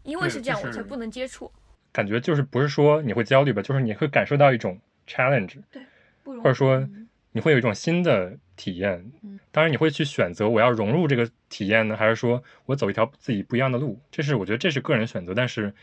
[0.03, 1.51] 因为是这样我才不能接触，
[1.91, 5.83] 感觉就是不是说你会焦虑吧，就是你会感受到一种 challenge，对
[6.23, 6.87] 或者说
[7.33, 9.09] 你会有一种新的体验。
[9.51, 13.97] 当然，你会去选择我要融入这个体验呢，还是说我走一条自己不一样的路？
[14.11, 15.73] 这是我觉得这是个人选择，但是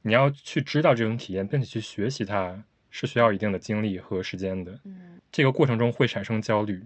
[0.00, 4.72] 你要去知道这种体验，并且去学习它，是需要一定的精力和时间的。
[4.84, 6.82] 嗯这个过程中会产生焦虑，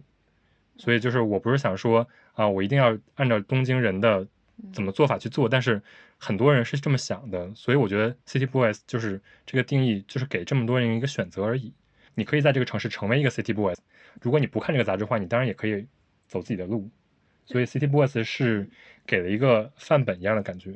[0.76, 4.26] 所以就是我不是想说啊，我一定要按照东京人的
[4.72, 5.80] 怎么做法去做，但是
[6.18, 11.72] 很多人是这么想的，所以我觉得 City Boys 就是这个定义，就是给这么多人一个选择而已。
[12.16, 13.76] 你可以在这个城市成为一个 City Boys，
[14.20, 15.86] 如果你不看这个杂志的话，你当然也可以
[16.26, 16.90] 走自己的路。
[17.44, 18.68] 所以 City Boys 是
[19.06, 20.74] 给了一个范本一样的感觉，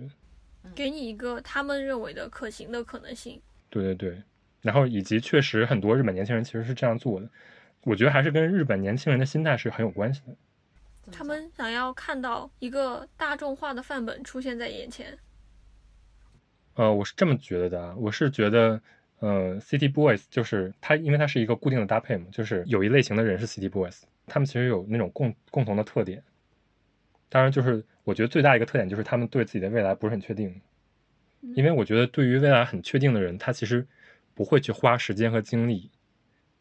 [0.72, 3.43] 给你一个他们认为的可行的可能性。
[3.70, 4.22] 对对对，
[4.61, 7.28] 然后以及确实很多日本年轻人其实是这样做的，
[7.82, 10.36] 我觉得还是跟日本年轻人的心态是很有关系的。
[11.11, 15.18] 他们想要看到一个大众化的范本出现在眼前，
[16.74, 18.80] 呃，我是这么觉得的啊，我是觉得，
[19.21, 26.23] 呃，City Boys 就是它，因为它是一个固定的搭配嘛，就是有一类型的人是 City Boys，他们其实有那种共共同的特点。
[27.29, 30.61] 当然，就是我觉得最大一个特点就是他们对自己的未来不是很确定，
[31.55, 33.87] 因为我觉得对于未来很确定的人，他其实
[34.35, 35.91] 不会去花时间和精力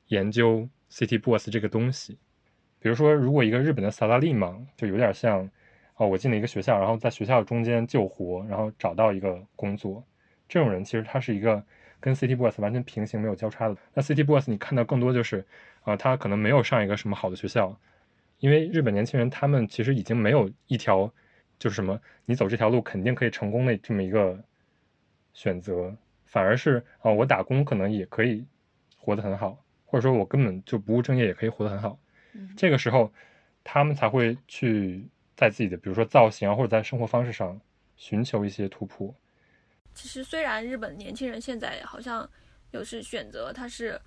[0.07, 2.17] 研究 City Boys 这个东西。
[2.81, 5.49] 比如说，如果一个日本的萨拉利嘛，就有点像，
[5.95, 10.05] 哦，我进了一个学校，然后在学校中间救活，然后找到一个工作，
[10.47, 11.63] 这种人其实他是一个
[11.99, 13.75] 跟 City Boys 完全平行、没有交叉的。
[13.93, 15.45] 那 City Boys 你看到更多就是，
[15.81, 17.77] 啊、他可能没有上一个什么好的学校，
[18.39, 21.11] 因为日本年轻人他们其实已经没有一条
[21.57, 24.41] 就是什么你走这条路肯定可以成功的这么一个
[25.33, 25.95] 选择，
[26.25, 28.45] 反而是啊、我打工可能也可以
[28.97, 31.99] 活得很好，或者说我根本就不务正业也可以活得很好。
[32.55, 33.11] 这个时候，
[33.63, 37.59] 他们才会去在自己的比如说造型啊，或者在生活方式上
[37.97, 39.13] 寻求一些突破。
[40.01, 42.27] 其实虽然日本年轻人现在好像
[42.71, 43.99] 有是选择，他是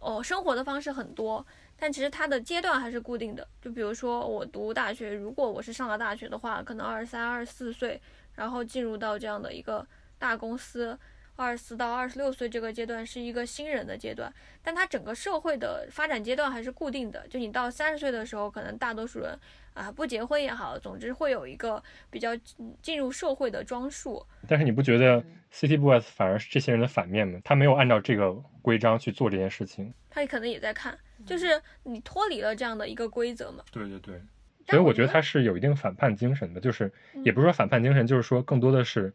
[0.00, 3.46] 哦生活的方式很多，但其实他的阶段还是固定的。
[3.60, 8.00] 就比如说我读大学，如果我是上了大学的话，可能二十三、二十四岁，
[8.34, 9.86] 然后进入到这样的一个
[10.18, 10.98] 大公司。
[11.36, 14.32] 二十四到二十六岁这个阶段是一个新人的阶段，
[14.62, 17.26] 但他整个社会的发展阶段还是固定的。
[17.28, 19.36] 就你到三十岁的时候，可能大多数人
[19.74, 24.24] 啊不结婚也好，总之会有一个比较嗯进入社会的装束。
[24.48, 25.22] 但是你不觉得
[25.52, 27.38] City Boys 反而是这些人的反面吗？
[27.44, 29.92] 他没有按照这个规章去做这件事情。
[30.08, 33.62] 他可能也在看，就是你脱离了这样的一个规则嘛。
[33.70, 34.20] 对对对。
[34.66, 36.90] 所以我觉得他是有一定反叛精神的，就是
[37.22, 39.12] 也不是说反叛精神，就是说更多的是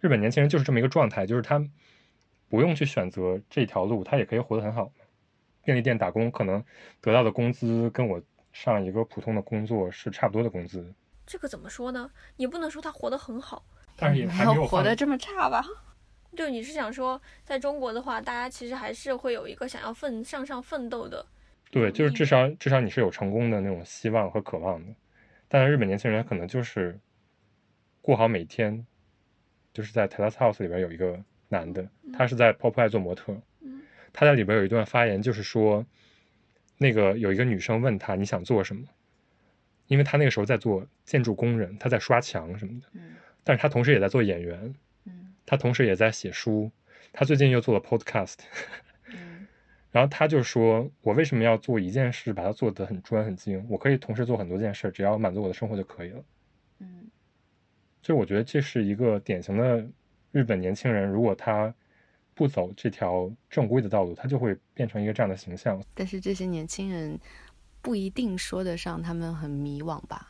[0.00, 1.62] 日本年轻人就是这么一个状态，就是他
[2.48, 4.90] 不用去选择这条路，他也可以活得很好。
[5.64, 6.64] 便利店打工可能
[7.00, 8.22] 得到的工资跟我
[8.62, 10.90] 上一个普通的工作是差不多的工资，
[11.26, 12.10] 这个怎么说呢？
[12.36, 13.62] 你不能说他活得很好。
[13.98, 15.62] 但是也还没有活得这么差吧？
[16.34, 21.24] 就你是想说，在中国的话，大家其实还是会有一个想要奋向上奋斗的。
[21.70, 24.94] 对，就是至少至少你是有成功的那种希望和渴望的。
[25.48, 26.98] 但是日本年轻人可能就是
[28.00, 28.86] 过好每一天，
[29.74, 33.82] 就是在 Terrace House 里边有一个男的，他是在 Popeye 做模特，嗯
[34.12, 35.84] 他在里边有一段发言，就是说，
[36.78, 38.86] 那个有一个女生问他你想做什么，
[39.86, 43.14] 因为他那个时候在做建筑工人，他在刷墙什么的，嗯
[43.44, 44.74] 但是他同时也在做演员，
[45.04, 46.70] 嗯他同时也在写书，
[47.12, 48.36] 他最近又做了 Podcast。
[49.08, 49.46] 嗯
[49.92, 53.64] 然后他就说：“我为什么要做一件事，把它做得很专很精？
[53.66, 56.24] 我可以同时做很多件事，只要满足我的生活就可以了。
[56.80, 57.06] 嗯”
[58.02, 59.86] 所以我觉得这是一个典型的
[60.32, 61.74] 日本年轻人，如果他
[62.36, 65.82] 不走这条正规的道路，他就会变成一个这样的形象。
[65.94, 67.18] 但是这些年轻人
[67.82, 70.28] 不一定说得上他们很迷惘吧？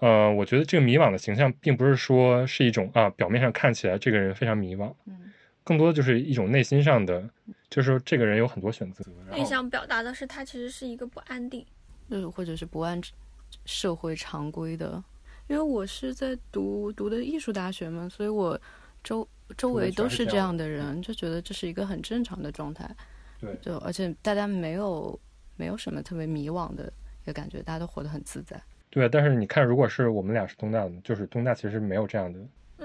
[0.00, 5.32] 呃，我觉得这个迷惘的形象，并不是说是一种啊，表面上看起来这个人非常迷惘，嗯
[5.64, 7.30] 更多的就是一种内心上的，
[7.70, 9.04] 就是说这个人有很多选择。
[9.32, 11.64] 你想表达的是，他其实是一个不安定。
[12.10, 12.98] 就是或者是不按
[13.66, 15.04] 社会常规的。
[15.46, 18.58] 因为我是在读读的艺术大学嘛，所以我
[19.04, 22.88] 周周围都是这样的人，就觉得这是一个很正常的状态。
[23.40, 25.18] 对就而且大家没有
[25.56, 26.92] 没有什么特别迷惘的
[27.22, 28.60] 一个感觉，大家都活得很自在。
[28.90, 32.38] 对，但是你看，如果是我们俩是东大的，就是东大其实没有这样的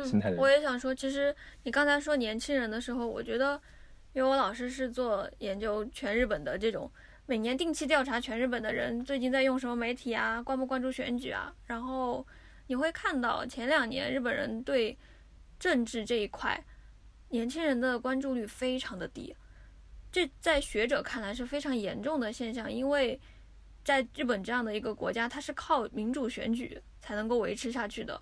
[0.05, 3.59] 心态的嗯，我也想说，其实你刚才说年轻人的时候，我觉得，
[4.13, 6.91] 因为我老师是做研究全日本的这种，
[7.25, 12.23] 每年定期调查全日本的人最近在用什么媒体啊，关不关注选举啊，然后
[12.67, 14.95] 你会看到前两年日本人对
[15.63, 16.61] 政治这一块，
[17.29, 19.33] 年轻人的关注率非常的低，
[20.11, 23.17] 这在学者看来是非常严重的现象，因为
[23.81, 28.21] 在日本这样的一个国家，它是靠民主选举才能够维持下去的。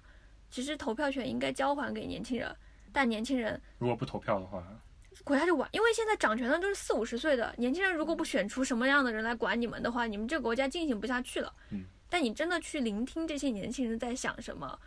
[0.52, 2.56] 其实投票权应该交还给年轻人，
[2.94, 4.64] 但年轻人如果不投票的话，
[5.24, 11.52] 国家就完，因为现在掌权的都是四五十岁的年轻人，如果不选出什么样的人来管你们的话，你们这个国家进行不下去了。
[11.72, 14.80] 嗯，但你真的去聆听这些年轻人在想什么，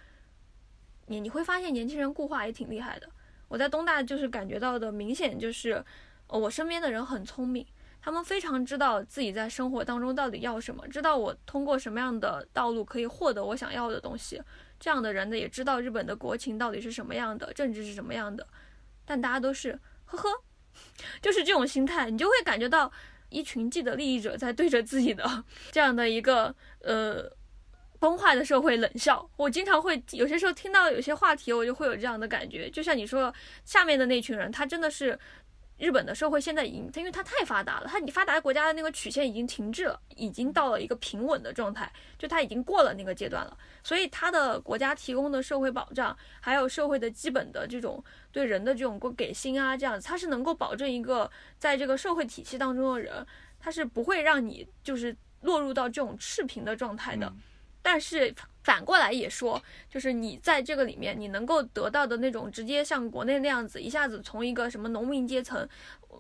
[1.07, 3.09] 你你会发现年轻人固化也挺厉害的。
[3.49, 5.85] 我在东大就是感觉到的明显就是，
[6.29, 7.65] 我身边的人很聪明，
[8.01, 14.41] 他们非常知道自己在生活当中到底要什么，知道我通过什么样的道路可以获得我想要的东西。
[14.81, 18.47] 这样的人呢，也知道日本的国情到底是什么样的，政治是什么样的，
[19.05, 20.29] 但大家都是呵呵，
[21.23, 22.91] 就是这种心态，你就会感觉到
[23.29, 27.31] 一群既得利益者在对着自己的 这样的一个呃
[28.05, 29.27] 崩坏的社会冷笑。
[29.39, 33.33] 我经常会有些时候听到有些话题，我就会有这样的感觉，就像你说
[33.65, 35.19] 下面的那群人，他真的是。
[35.77, 43.59] 日本的社会现在已经，因为它太发达了，它你发达国家的那个曲线已经停滞了，已经到了一个平稳的状态，就它已经过了那个阶段了。
[43.83, 51.29] 所以它的国家提供的社会保障，还有社会的基本的这种对人的这种给薪啊，这样子，它是能够保证一个
[51.59, 53.27] 在这个社会体系当中的人，
[53.59, 57.35] 他是不会让你就是落入到这种赤贫的状态的。
[57.85, 65.69] 但是反过来也说，就是你在这个里面，你能够得到的那种直接像国内那样子，一下子从一个什么农民阶层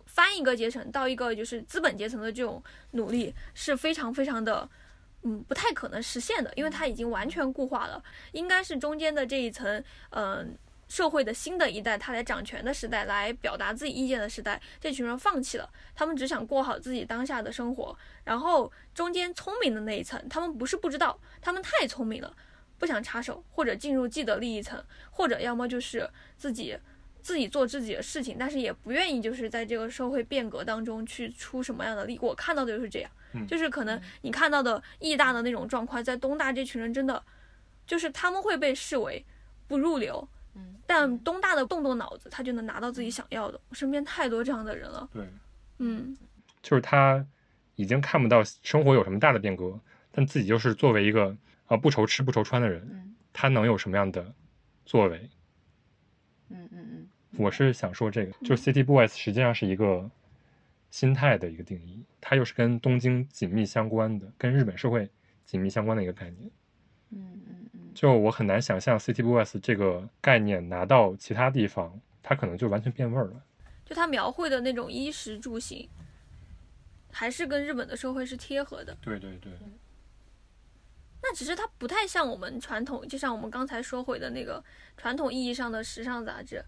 [0.04, 4.68] 翻一个阶层到一个就是资本阶层的这种努力，是非常非常的。
[5.26, 8.04] 嗯，不太可能实现的，因为它已经完全固化了。
[8.32, 10.54] 应该是中间的这一层，嗯、
[10.88, 17.96] 社会的新的一代，他来掌权的时代，来表达自己意见的时代，这群人放弃了，他们只想过好自己当下的生活。
[18.24, 22.36] 然后中间聪明的那一层，他们不是不知道，他们太聪明了，
[22.78, 26.78] 不想插手，或者进入既得利益层，或者要么就是自己
[27.22, 32.18] 自己做自己的事情，但是也不愿意就是在这个社会变革当中去出什么样的力。
[32.20, 37.22] 我看到的就是这样，嗯就是可能你看到的义大的那种状况，在东大这群人真的
[37.86, 39.24] 就是他们会被视为
[39.66, 40.28] 不入流。
[40.54, 43.60] 嗯，但东大的动动脑子，他就能拿到自己想要的。
[43.68, 45.08] 我身边太多这样的人了。
[45.12, 45.28] 对，
[45.78, 46.16] 嗯，
[46.62, 47.24] 就是他
[47.74, 49.78] 已经看不到生活有什么大的变革，
[50.12, 51.36] 但自己就是作为一个
[51.66, 54.32] 啊不愁吃不愁穿的人，嗯他能有什么样的
[54.86, 55.28] 作为？
[56.50, 60.08] 嗯嗯嗯，我是想说这个，就是 City Boys 实际上是一个
[60.90, 65.10] 心态的一个定义，它又是跟东京紧密相关的，跟日本社会
[65.44, 66.48] 紧密相关的一个概念。
[67.10, 67.63] 嗯嗯嗯，
[67.94, 73.42] 就我很难想象 City Boys 这个概念拿到其他地方，它可能就完全变味儿了。
[73.84, 75.88] 就他描绘的那种衣食住行，
[77.12, 78.96] 还是跟日本的社会是贴合的。
[79.00, 79.52] 对对对，
[81.22, 84.62] 那只是它不太像我们传统，就像我们刚才说回的那个
[84.96, 86.64] 传统意义上的时尚杂志。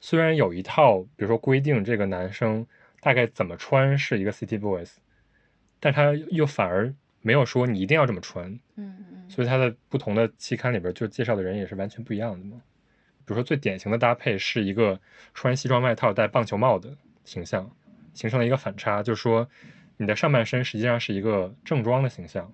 [0.00, 2.64] 虽然有一套，比如说规定这个男生
[3.00, 4.92] 大概怎么穿是一个 City Boys，
[5.80, 12.60] 但他又反而没有说你一定要这么穿，嗯嗯所以他的不同的期刊里边就介绍的人也是完全不一样的嘛。
[13.24, 14.98] 比如说最典型的搭配是一个
[15.34, 17.70] 穿西装外套戴棒球帽的形象，
[18.14, 19.48] 形成了一个反差，就是说
[19.98, 22.50] 你的上半身实际上是一个正装的形象，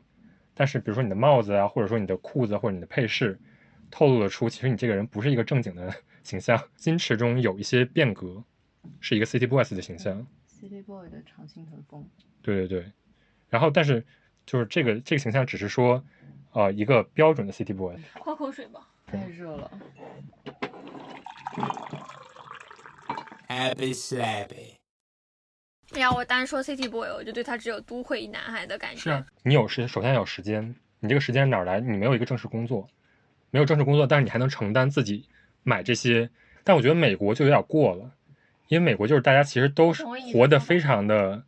[0.53, 3.39] 但是比如说你的帽子啊，或者说你的裤子或者你的配饰，
[3.91, 5.95] 透露了出其实你这个人不是一个正经的
[6.25, 6.61] 形象。
[6.77, 8.43] 矜持中有一些变革，
[8.99, 10.27] 是一个 City Boys 的形象。
[10.49, 12.05] ，City Boy 的长青藤风，
[12.43, 12.93] 对对对，
[13.49, 14.05] 然后但是
[14.45, 16.05] 就是这个这个形象只是说，
[16.55, 17.97] 呃，一个标准的 City Boy。
[18.21, 18.81] 喝口水吧。
[19.07, 19.71] 太热了。
[23.49, 24.77] Happy slappy.
[25.93, 29.01] 哎呀，我单说 City Boy，我就对他只有都会男孩的感觉。
[29.01, 31.81] 是啊你有时首先要有时间，你这个时间哪来？
[31.81, 32.89] 你没有一个正式工作，
[33.51, 35.29] 没有正式工作，但是你还能承担自己
[35.65, 36.31] 买这些。
[36.65, 38.13] 但我觉得美国就有点过了，
[38.69, 41.45] 因为美国就是大家其实都是活得非常的，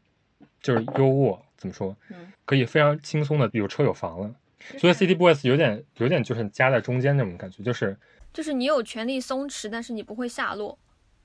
[0.60, 2.32] 就是优渥，怎么说嗯？
[2.44, 4.34] 可以非常轻松的有车有房了。
[4.78, 7.96] 所以 City Boys 有点有点就是夹在中间那种感觉，就是
[8.32, 10.78] 就是你有权利松弛，但是你不会下落，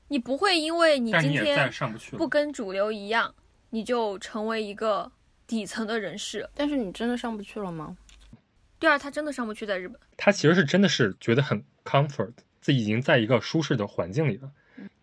[0.08, 3.34] 你不会因为你今天上不去不跟主流一样，
[3.70, 5.12] 你就成为一个
[5.48, 6.50] 底层的人士。
[6.56, 7.98] 但是你真的上不去了吗？
[8.80, 10.00] 第二，他真的上不去在日本。
[10.18, 14.52] 他其实是真的是觉得很 comfort，自己已经在一个舒适的环境里了。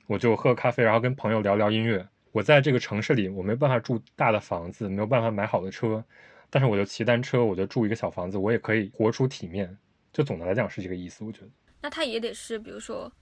[0.06, 2.08] 我就喝咖啡，然后跟朋友聊聊音乐。
[2.32, 6.02] 我在这个城市里，我没有办法住大的房子，没有办法买好的车，
[6.50, 9.76] 但是我就骑单车，我就住一个小房子，我也可以活出体面。
[10.12, 11.48] 就总的来讲是这个意思，我觉得。
[11.80, 13.12] 那他也得是，比如说，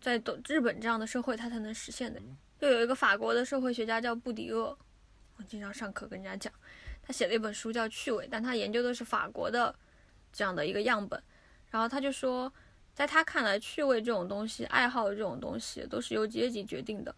[0.00, 2.20] 在都日本这样的社会，他才能实现的。
[2.58, 4.76] 就有一个法国的社会学家叫布迪厄，
[5.36, 6.52] 我经常上课跟人家讲，
[7.02, 9.74] 他写了一本书叫《趣味》，但他研究的是法国的
[10.32, 11.22] 这样的一个样本。
[11.70, 12.52] 然后他就说，
[12.94, 17.14] 在他看来，趣味这种东西、爱好这种东西，都是由阶级决定的。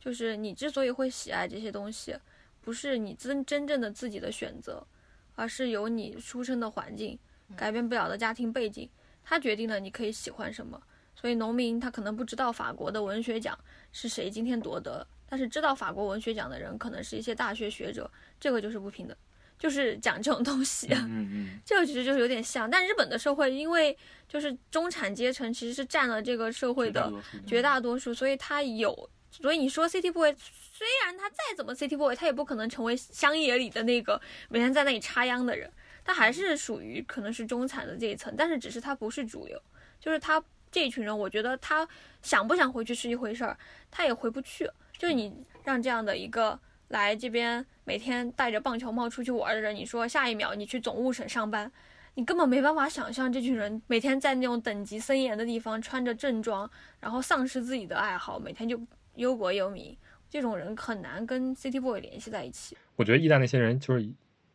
[0.00, 2.16] 就是你之所以会喜爱这些东西，
[2.60, 4.86] 不是你真真正的自己的选择，
[5.34, 7.18] 而是由你出生的环境、
[7.56, 8.88] 改变不了的家庭背景，
[9.24, 10.80] 它决定了你可以喜欢什么。
[11.14, 13.58] 所以农民他可能不知道法国的文学奖
[13.92, 19.14] 是谁今天夺得，但是知道法国文学奖的人可能是一些大学学者，这个就是不平等，
[19.58, 20.88] 就是讲这种东西。
[20.96, 23.94] 嗯嗯，这个其实就是有点像，但日本的社会因为
[24.28, 27.12] 就是中产阶层其实是占了这个社会的
[27.46, 29.10] 绝大多数，所以他有。
[29.30, 35.70] 所以你说 City Boy，虽然他再怎么 City Boy，他也不可能成为乡野里的那个每天在那里插秧的人，
[36.04, 39.62] 他还是属于可能是中产的这一层，但是只是他不是主流，
[40.00, 41.86] 就是他这一群人，我觉得他
[42.22, 43.56] 想不想回去是一回事儿，
[43.90, 44.68] 他也回不去。
[44.98, 45.32] 就是你
[45.64, 46.58] 让这样的一个
[46.88, 51.70] 来这边每天戴着棒球帽出去玩的人，你说下一秒你去总务省上班，
[52.14, 56.68] 你根本没办法想象这群人每天在那种等级森严的地方穿着正装，
[56.98, 58.80] 然后丧失自己的爱好，每天就。
[59.20, 59.94] 忧国忧民，
[60.30, 62.74] 这种人很难跟 City Boy 联系在一起。
[62.96, 64.10] 我觉得意大那些人就是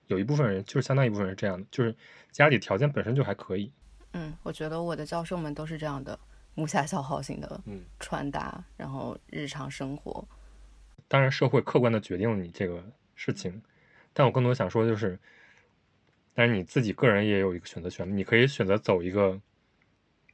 [0.07, 1.95] 有一部分人，就是相当一部分人是这样的，就是
[2.31, 3.71] 家里条件本身就还可以。
[4.13, 6.17] 嗯，我觉得我的教授们都是这样的，
[6.55, 7.61] 木下消耗型的
[7.99, 10.27] 穿搭，然后日常生活。
[11.07, 13.61] 当然，社会客观的决定了你这个事情，
[14.13, 15.19] 但我更多想说就是，
[16.33, 19.39] 但是你自己个人也有一个选择权，你可以选择走一个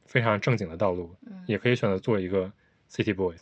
[0.06, 1.14] 非常正经的道路，
[1.48, 2.50] 也可以选择做一个
[2.90, 3.36] City Boy。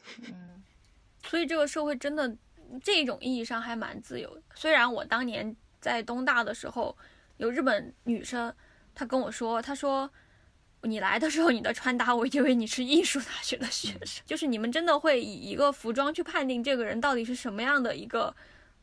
[1.23, 2.35] 所以这个社会真的
[2.83, 4.41] 这种意义上还蛮自由的。
[4.55, 6.95] 虽然我当年在东大的时候，
[7.37, 8.53] 有日本女生，
[8.93, 10.09] 她跟我说，她说
[10.83, 18.33] 你来的时候你的穿搭，我以为你是艺术大学的学生，就是你们真的会以一个服装去判定这个人到底是什么样的一个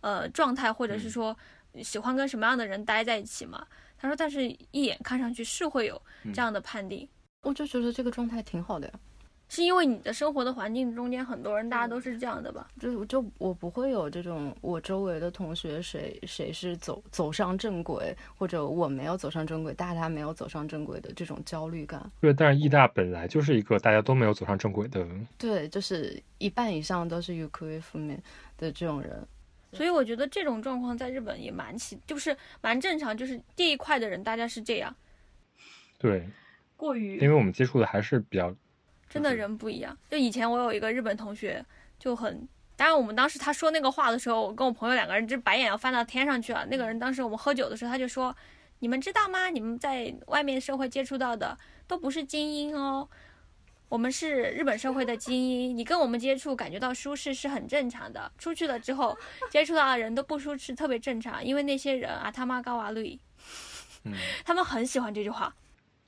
[0.00, 1.36] 呃状态，或者是说
[1.82, 3.66] 喜欢跟什么样的人待在一起吗？
[3.98, 6.00] 她说，但是一眼看上去是会有
[6.34, 7.08] 这样的判定。
[7.42, 8.94] 我就觉得这个状态挺好的呀。
[9.48, 12.66] 是因为你的生活的环境中间很多人，大家都是这样的吧？
[12.80, 22.10] 就就我不会有这种，我周围的同学谁谁是走走上正轨，或者我没有走上正轨，大家没有走上正轨的这种焦虑感。
[22.20, 25.06] 对，但是艺大本来就是一个大家都没有走上正轨的。
[25.38, 28.20] 对，就是一半以上都是 u k u 负面
[28.58, 29.24] 的这种人，
[29.72, 34.92] 所以我觉得这种状况在日本也蛮奇，就是蛮正常，就是这一块的人大家是这样。
[35.98, 36.28] 对，
[36.76, 38.52] 过于，因为我们接触的还是比较。
[39.08, 39.96] 真的人不一样。
[40.10, 41.64] 就以前我有一个日本同学，
[41.98, 42.46] 就很，
[42.76, 46.66] 当然我们当时他说那个话的时候，我跟我朋友两个人就白眼要翻到天上去了。
[46.66, 48.34] 那个人当时我们喝酒的时候，他就说
[48.80, 49.48] ：“你们知道吗？
[49.48, 53.08] 你们在外面社会接触到的都不是精英哦，
[53.88, 55.76] 我们是日本社会的精英。
[55.76, 58.30] 你跟我们接触，感觉到舒适是很正常的。
[58.36, 59.16] 出去了之后，
[59.50, 61.42] 接触到的人都不舒适，特别正常。
[61.44, 63.18] 因为那些人啊，他妈高瓦绿，
[64.04, 64.12] 嗯，
[64.44, 65.54] 他们很喜欢这句话。”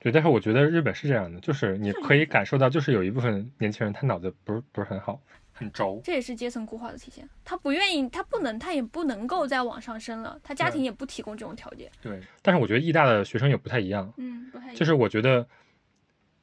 [0.09, 5.21] 对，但是我觉得日本是这样的，就是你可以感受到，就是有一部分年轻人他脑子不是不是很好，
[5.53, 6.01] 很轴。
[6.03, 7.29] 这也是阶层固化的体现。
[7.45, 10.41] 他不愿意，他不能，他也不能够再往上升了。
[10.43, 11.91] 他家庭也不提供这种条件。
[12.01, 14.11] 对，但是我觉得艺大的学生也不太一样。
[14.17, 14.77] 嗯，不太一样。
[14.77, 15.47] 就是我觉得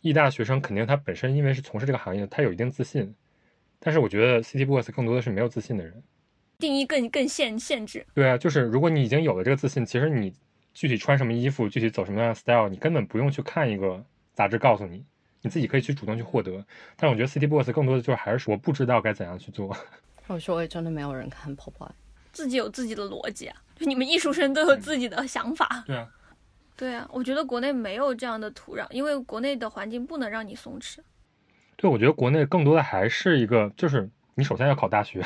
[0.02, 3.16] 艺大学生肯定他本身因为是从事这个行业，他有一定自信。
[3.80, 6.04] 但是我觉得 City Boys 更多的是没有自信的人。
[6.58, 8.06] 定义更更限限制。
[8.14, 10.34] 对啊，就是如果你已经有了这个自信，其实你
[10.76, 14.06] 具体穿什么衣服，具体走什么样的 style，你根本不用去看一个。
[14.36, 15.06] 杂志告诉你，
[15.40, 16.66] 你自己可以去主动去获得。
[16.98, 19.74] 但我觉得 City Boss 更多的就是还是我不知道该怎样去做。
[20.28, 21.88] 我说，我也真的没有人看 Pop Boy，
[22.34, 25.86] 自己有自己的逻辑啊，就你们艺术生都有自己的想法。
[25.88, 26.10] 对啊，
[26.76, 30.98] 对啊，我觉得国内没有这样的土壤，因为国内的环境不能让你松弛。
[31.78, 35.26] 对，我觉得国内更多的还是一个，就是你首先要考大学。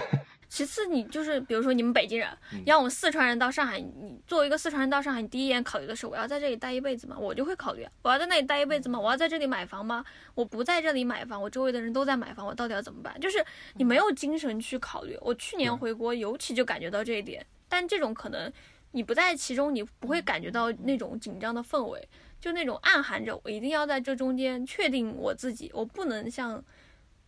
[0.50, 2.28] 其次，你就是比如说你们北京人，
[2.66, 7.16] 让我们四川人到上海，你作为一个四川人到上海，你第一眼考虑的是我要在这里待一辈子吗？
[7.18, 9.00] 我就会考虑，我要在那里待一辈子吗？
[9.00, 10.04] 我要在这里买房吗？
[10.34, 13.18] 我不在这里买房，我周围的人都在买房，我到底要怎么办？
[13.22, 13.46] 就是
[13.76, 15.16] 你没有精神去考虑。
[15.22, 17.46] 我去年回国，尤其就感觉到这一点。
[17.70, 18.52] 但这种可能
[18.94, 22.10] 你不在其中，你不会感觉到那种紧张的氛围，
[22.42, 26.64] 就那种暗含着我一定要在这中间确定我自己，我不能像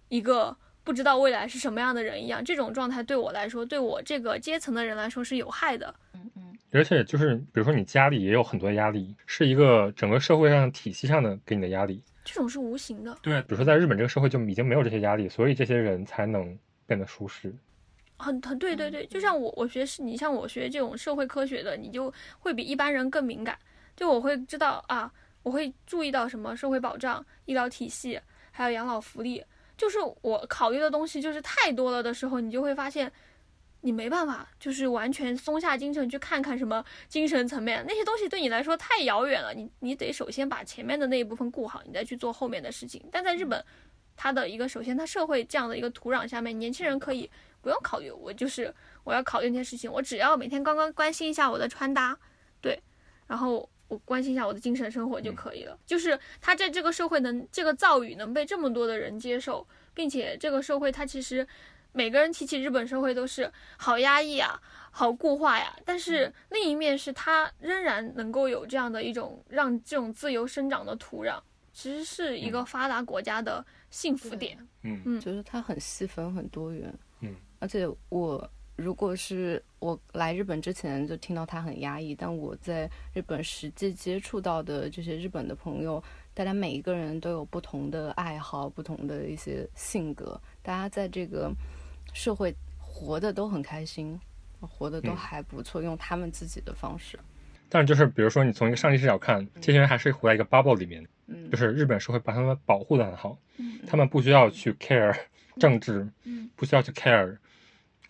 [0.09, 0.57] 一个。
[0.83, 5.93] 不知道未来是什么样的人一样，这种状态对我来说，对我这个阶层的人来说是有害的。
[6.13, 12.01] 嗯嗯，而且就是比如说你家里也有很多压力，是一个整个社会上体系上的给你的压力。
[12.23, 17.53] 这种是无形的，对，比如说在日本这个社会就已经没有这些压力，所以这些人才能变得舒适。
[18.17, 23.57] 很很对对对，就像我我学是，你像我学这种社会科学的，你就会比一般人更敏感。
[23.95, 25.11] 就我会知道啊，
[25.41, 28.19] 我会注意到什么社会保障、医疗体系，
[28.51, 29.43] 还有养老福利，
[29.81, 33.11] 就是我考虑的东西就是太多了的时候，你就会发现，
[33.81, 39.55] 你没办法，就是完全松下精神去看看什么精神层面那些东西对你来说太遥远了。
[39.55, 43.03] 你你得首先把前面的那一部分顾好，你再去做后面的事情。
[43.11, 43.65] 但在日本，
[44.15, 47.27] 它的一个首先它社会这样的一个土壤下面，年轻人可以。
[47.63, 48.73] 不用考虑，我就是
[49.03, 52.17] 我要考虑那些事情，我只要每天刚刚关心一下我的穿搭，
[52.59, 52.81] 对，
[53.27, 55.77] 然后我关心一下我的精神生活就可以了。
[55.85, 61.45] 就是他在这个社会能这个造语能被这么多的人接受，并且这个社会他其实
[61.91, 64.57] 每个人提起日本社会都是好压抑啊，
[64.91, 65.75] 好固化呀。
[65.83, 71.37] 但是另一面是他仍然能够有这样的一种让这种自由生长的土壤，
[71.73, 74.57] 其实是一个发达国家的幸福点。
[74.83, 76.93] 嗯嗯，就是它很细分、很多元。
[77.19, 77.35] 嗯。
[77.59, 86.01] 而且我如果是我来日本之前就听到他很压抑，但我在日本实际接触到的这些日本的朋友，
[86.35, 91.51] 大家每一个人都有不同的爱好、不同的一些性格，大家在这个
[92.13, 94.19] 社会活的都很开心，
[94.59, 97.17] 活的都还不错，用他们自己的方式。
[97.67, 105.17] 但是就是比如说你从一个上帝视角看，这些人还是活在一个 bubble 里面，嗯，就是日本社会把他们保护的很好，嗯他们不需要去 care
[105.57, 107.35] 政治，嗯不需要去 care。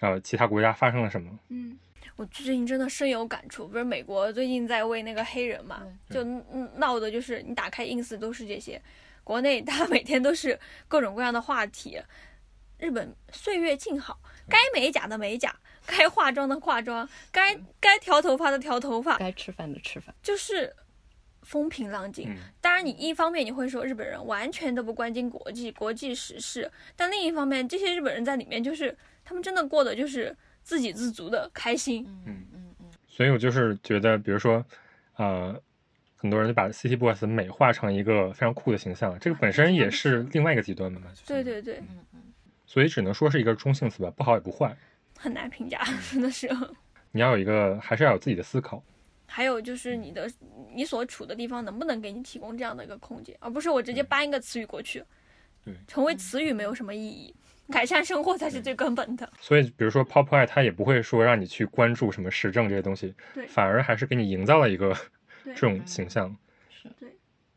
[0.01, 1.29] 呃，其他国家发生了什么？
[1.49, 1.77] 嗯，
[2.15, 3.67] 我最近真的深有感触。
[3.67, 6.23] 不是美国最近在为那个黑人嘛，就
[6.77, 8.81] 闹的就是你打开 ins 都是这些，
[9.23, 12.01] 国内他每天都是各种各样的话题。
[12.79, 20.75] 日本岁月静好，该美甲的美甲，该化妆的化妆，该该调头发的调头发，该吃饭的吃饭，就是
[21.43, 22.35] 风平浪静。
[22.59, 28.97] 当然，你一方面你会说日本人完全都不关心国际国际时事，但另一方面，这些日本人在里面就是。
[29.31, 32.85] 他们真的过得就是自给自足的开心，嗯嗯嗯。
[33.07, 34.61] 所以我就是觉得，比如说，
[35.15, 35.57] 呃，
[36.17, 41.07] 很多人就把 City Boys 美化成一个非常酷的形象，这个本身也是另外一个极端的嘛。
[41.25, 42.21] 对对对，嗯嗯。
[42.65, 44.75] 所以只能说是一个中性词吧，不好也不坏，
[45.17, 46.49] 很难评价， 真的是。
[47.13, 48.83] 你要有一个，还是要有自己的思考。
[49.27, 50.29] 还有就是你的
[50.73, 55.01] 你所处的地方能不能给你提供这样的一个空间，而不是我直接搬一个词语过去，
[55.63, 57.33] 对，成为词语没有什么意义。
[57.71, 59.27] 改善生活才是最根本的。
[59.39, 64.95] 所以，比如说 Pop Eye，他也不会说让你去关注什么时政这些东西，对，反而还是给你营造了一个
[65.45, 66.35] 这种形象。
[66.69, 67.09] 是，对。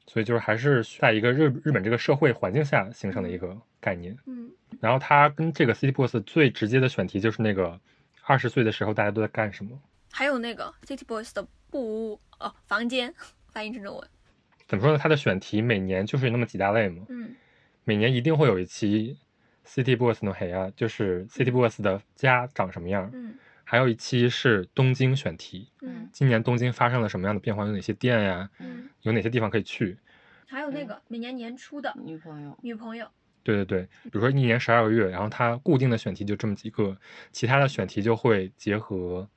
[0.07, 4.17] 所以就是还是在一个日日本这个社会环境下形成的一个概念。
[4.27, 4.51] 嗯。
[4.81, 7.79] 然后它跟这个 City Boys 最直接的选题就是那个
[8.23, 9.77] 二十岁的时候大家都在干什么？
[10.12, 11.81] 还有那个 City Boys 的布
[12.12, 13.12] 屋哦，房间
[13.49, 14.09] 翻译成中文。
[14.69, 14.99] 怎么说呢？
[14.99, 17.05] 它的选题每年就是那么几大类嘛。
[17.09, 17.35] 嗯。
[17.85, 19.19] 每年一定会有一期。
[19.65, 23.11] City Boys の部屋就是 City Boys 的家长什么样？
[23.12, 23.35] 嗯，
[23.65, 25.69] 还有一期是东京选题。
[25.81, 27.65] 嗯，今年东京发生了什么样的变化？
[27.67, 28.51] 有哪些店呀？
[28.59, 29.97] 嗯，有哪些地方可以去？
[30.47, 33.09] 还有那个每年年初的女朋友，女朋友。
[33.43, 36.97] 对对对，比如说一年十二个月，然后它固定的选题就这么几个，
[37.33, 39.29] 其他的选题就会结合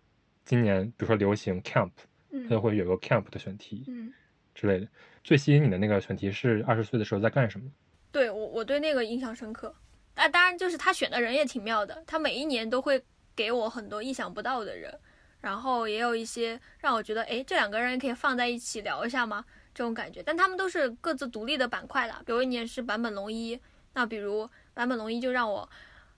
[0.45, 1.91] 今年，比如说流行 Camp，
[2.31, 4.13] 它就会有个 Camp 的选题，嗯
[4.53, 4.87] 之类的。
[5.23, 7.69] 最吸引你的那个选题是二十岁的时候在干什么？
[8.11, 9.75] 对我，我对那个印象深刻。
[10.17, 12.03] 啊，当然，就是他选的人也挺妙的。
[12.07, 13.01] 他每一年都会
[13.35, 14.99] 给我很多意想不到的人，
[15.39, 19.45] 然后也有一些让我觉得，哎，这两个人可以放在一起聊一下吗？
[19.75, 20.23] 这种感觉。
[20.23, 22.15] 但他们都是各自独立的板块的。
[22.25, 23.59] 比如一年是坂本龙一，
[23.93, 25.69] 那比如坂本龙一就让我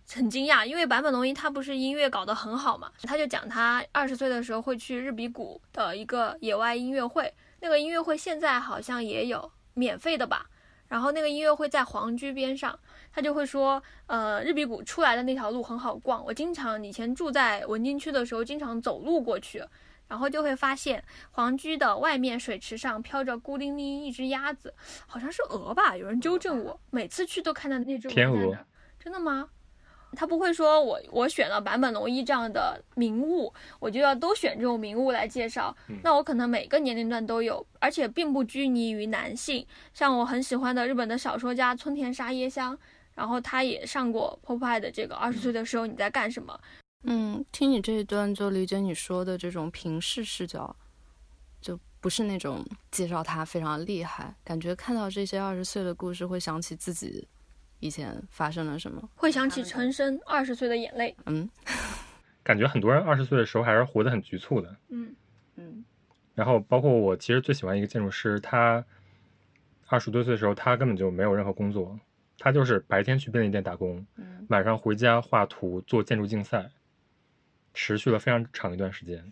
[0.10, 10.46] 很惊讶，因为坂本龙一他不是音乐搞得很好嘛，他就讲他二十岁的时候会去日比谷的一个野外音乐会，那个音乐会现在好像也有免费的吧。
[10.88, 12.80] 然后那个音乐会在皇居边上，
[13.12, 19.64] 他就会说，呃，日比谷出来的那条路很好逛，我经常以前住在文京区的时候，经常走路过去，
[20.08, 24.74] 然后就会发现皇居的外面水池上飘着孤零零一只鸭子，
[25.08, 28.58] 好像是鹅吧，有人纠正我，每次去都看到那只天鹅，
[29.00, 29.50] 真的吗？
[30.16, 35.76] 他不会说我我选了坂本龙一这样的名物，我就要都选这种名物来介绍。
[36.02, 39.64] 那我可能每个年龄段都有，而且并不拘泥于男性。
[39.94, 42.76] 像我很喜欢的日本的小说家村田沙耶香，
[43.20, 46.58] 然后他也上过 Popeye 的这个二十岁的时候你在干什么？
[47.04, 50.74] 嗯，听你这一段就理解你说的这种平视视角，
[51.60, 57.28] 就不是那种介绍他非常厉害，感觉看到这些二十岁的故事会想起自己。
[57.82, 59.02] 以前发生了什么？
[59.16, 61.14] 会想起陈升二十岁的眼泪。
[61.26, 61.50] 嗯，
[62.42, 64.74] 感觉很多人二十岁的时候还是活得很局促的。
[64.88, 65.14] 嗯
[65.58, 65.84] 嗯。
[66.36, 68.82] 然后包括我，其实最喜欢一个建筑师，他
[69.88, 72.00] 二十多岁的时候，他根本就没有任何工作，
[72.40, 76.72] 他就是白天去便利店打工，嗯晚上回家画图做建筑竞赛，
[77.74, 79.24] 持续了非常长一段时间。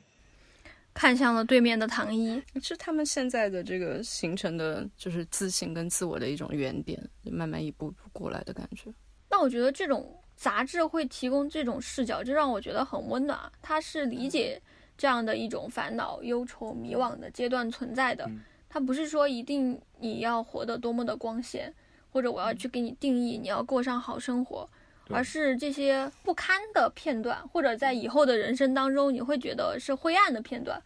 [0.93, 8.91] 看向了对面的唐一，是他们现在的这个形成的就是自信跟自我的一种原点，就慢慢一步步过来的感觉。
[9.29, 13.39] 那我觉得这种杂志会提供这种视角，就让我觉得很温暖。
[13.61, 14.59] 它是理解
[14.97, 18.41] 这样的一种烦恼、忧愁、迷惘的阶段存在的嗯。
[18.67, 21.71] 它不是说一定你要活得多么的光鲜，
[22.11, 24.69] 或者我要去给你定义你要过上好生活，
[25.09, 30.81] 而是这些不堪的片段，或者在以后的人生当中你会觉得是灰暗的片段，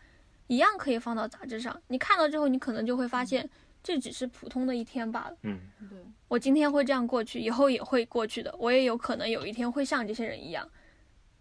[0.47, 1.81] 一样可以放到杂志上。
[1.87, 3.49] 你看到之后，你可能就会发现
[3.83, 5.37] 这只是普通的一天罢了。
[5.43, 5.59] 嗯，
[5.89, 5.97] 对，
[6.27, 8.53] 我今天会这样过去，以后也会过去的。
[8.59, 10.69] 我也有可能有一天会像这些人一样，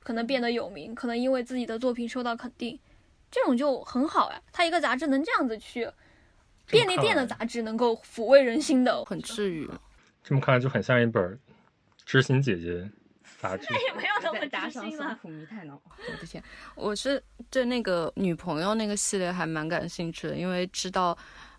[0.03, 2.79] 可能变得有名，可能因为自己的作品受到肯定，
[3.31, 4.41] 这种就很好呀。
[4.53, 5.91] 他一个杂志能这样子去，
[6.71, 9.69] 便利店的杂志能够抚慰人心的，很治愈。
[10.23, 11.23] 这么看来就很像一本
[12.05, 12.69] 《知心姐姐》
[13.41, 13.65] 杂 志。
[13.73, 15.19] 也没有那么打心了。
[15.23, 16.43] 浦弥太郎，我的天！
[16.77, 21.17] 我是对那个女朋友那个系列还蛮感兴趣的，因为知道，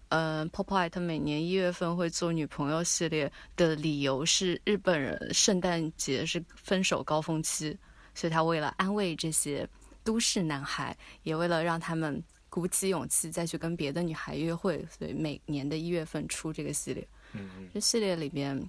[0.09, 7.78] 嗯，Popeye 他每年一月份会做女朋友系列的理由是日本人圣诞节是分手高峰期，
[8.14, 9.68] 所以他为了安慰这些
[10.03, 12.22] 都市男孩，也为了让他们
[12.52, 17.08] 鼓起勇气再去跟别的女孩约会，所以每年的一月份出这个系列。
[17.32, 18.62] 嗯嗯，这系列里边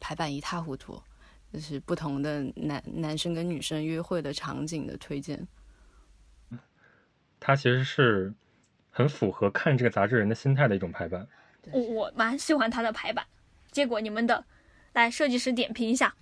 [0.00, 0.98] 排版一塌糊涂，
[1.52, 5.46] 就是不同的男男生跟女生约会的场景的推荐。
[7.38, 8.32] 它其实是
[8.90, 11.28] 很符合看这个杂志人的心态的一种排版。
[11.70, 13.26] 我我蛮喜欢它的排版，
[13.70, 14.42] 结果你们的，
[14.94, 16.14] 来设计师点评一下。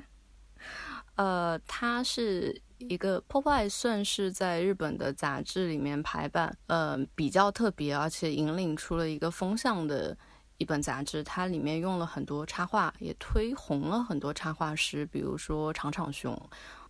[1.16, 10.16] 呃，它是一个 Popeye，算是在日本的杂志里面排版，呃，比较特别，而且引领出了一个风向的
[10.58, 11.22] 一本杂志。
[11.22, 16.36] 它里面用了很多插画，也推红了很多插画师，比如说长场雄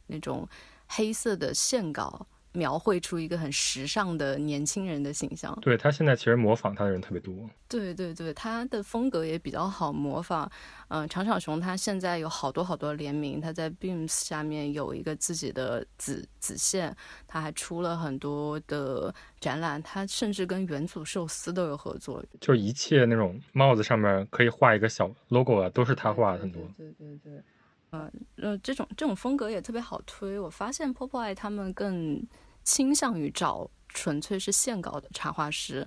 [0.07, 0.49] 那种
[0.87, 5.57] 黑色的线稿，描绘出一个很时尚的年轻人的形象。
[5.61, 7.49] 对他现在其实模仿他的人特别多。
[7.69, 10.51] 对对对，他的风格也比较好模仿。
[10.89, 16.95] 嗯、长场熊他现在有好多好多联名，他在 Beams 下面有一个自己的子子线，
[17.29, 22.25] 他还出了很多的展览，他甚至跟元祖寿司都有合作。
[22.41, 26.61] 就是一切那种帽子上面可以画一个小 logo 啊，都是他画的很多。
[26.77, 27.43] 对对对对。
[27.91, 30.39] 呃呃，这种这种风格也特别好推。
[30.39, 32.27] 我发现 Popeye 他们更
[32.63, 35.87] 倾向于找纯粹是线稿的插画师，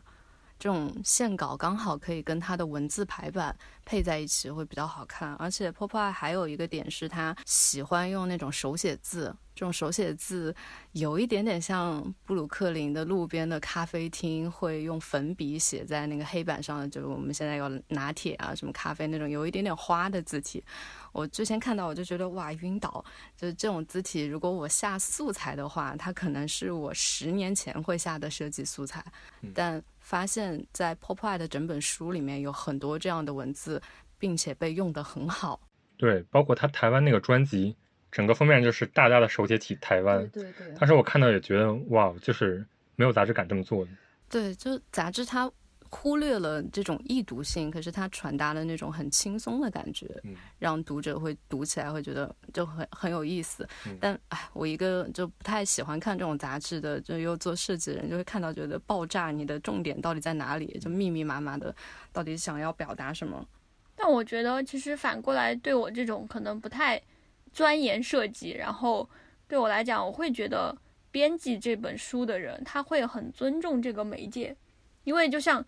[0.64, 3.53] 这种线稿刚好可以跟它的文字排版
[3.84, 5.34] 配在一起，会比较好看。
[5.34, 10.55] 而且 Popeye 还有一个点是他喜欢用那种手写字，这种手写字
[10.93, 20.64] 有一点点像布鲁克林的路边的咖啡厅会用粉笔写在那个黑板上的，就是我们现在有拿铁啊、什么咖啡那种有一点点花的字体。
[21.11, 23.03] 我之前看到我就觉得哇晕倒，
[23.36, 29.03] 就是这种字体，如果我下素材的话，它可能是我十年前会下的设计素材，
[29.53, 33.82] 但发现在 Popeye 的整本书里面有很多这样的文字，
[34.20, 35.60] 并且被用得很好。
[35.97, 37.76] 对，包括他台湾那个专辑，
[38.12, 40.28] 整个封面就是大大的手写体台湾。
[40.28, 42.64] 对对当时我看到也觉得哇，就是
[42.97, 43.91] 没有杂志敢这么做的。
[44.30, 45.49] 对，就杂志它
[45.94, 53.68] 忽略了这种易读性，可是它传达的那种很轻松的感觉，嗯让读者会读起来会觉得就很很有意思。
[53.86, 60.78] 嗯但哎，我一个就不太喜欢看这种杂志的，就又做设计的人，就会看到觉得爆炸，你的重点到底在哪里？
[60.80, 61.74] 就密密麻麻的，
[62.12, 63.46] 到底想要表达什么？
[63.96, 67.00] 但我觉得，其实反过来对我这种可能不太
[67.52, 69.08] 钻研设计，然后
[69.48, 70.76] 对我来讲，我会觉得
[71.12, 74.58] 编辑这本书的人，他会很尊重这个媒介，
[75.04, 75.64] 因为就像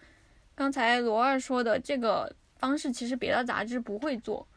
[0.56, 4.48] 刚才罗二说的，这个方式其实别的杂志不会做。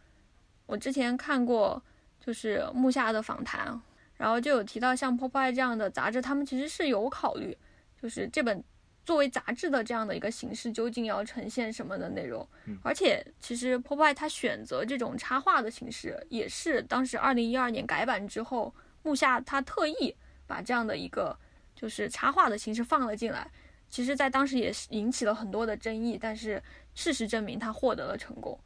[0.67, 1.83] 我之前看过，
[2.25, 3.81] 就是木下的访谈，
[4.17, 7.57] 然后就有提到像 Popeye 这样的杂志，他们其实是有考虑，
[8.01, 8.63] 就是这本
[9.05, 12.47] 作为杂志的这样的一个形式，究竟要呈现什么的内容。
[12.83, 18.73] 而且其实 Popeye 他选择这种插画的形式，也是当时二零一二年改版之后，
[19.03, 20.15] 木下他特意
[20.47, 21.37] 把这样的一个
[21.75, 23.51] 就是插画的形式放了进来。
[23.91, 26.63] 其实，在当时也是引起了很多的争议，但是
[26.95, 28.59] 事实证明他获得了成功。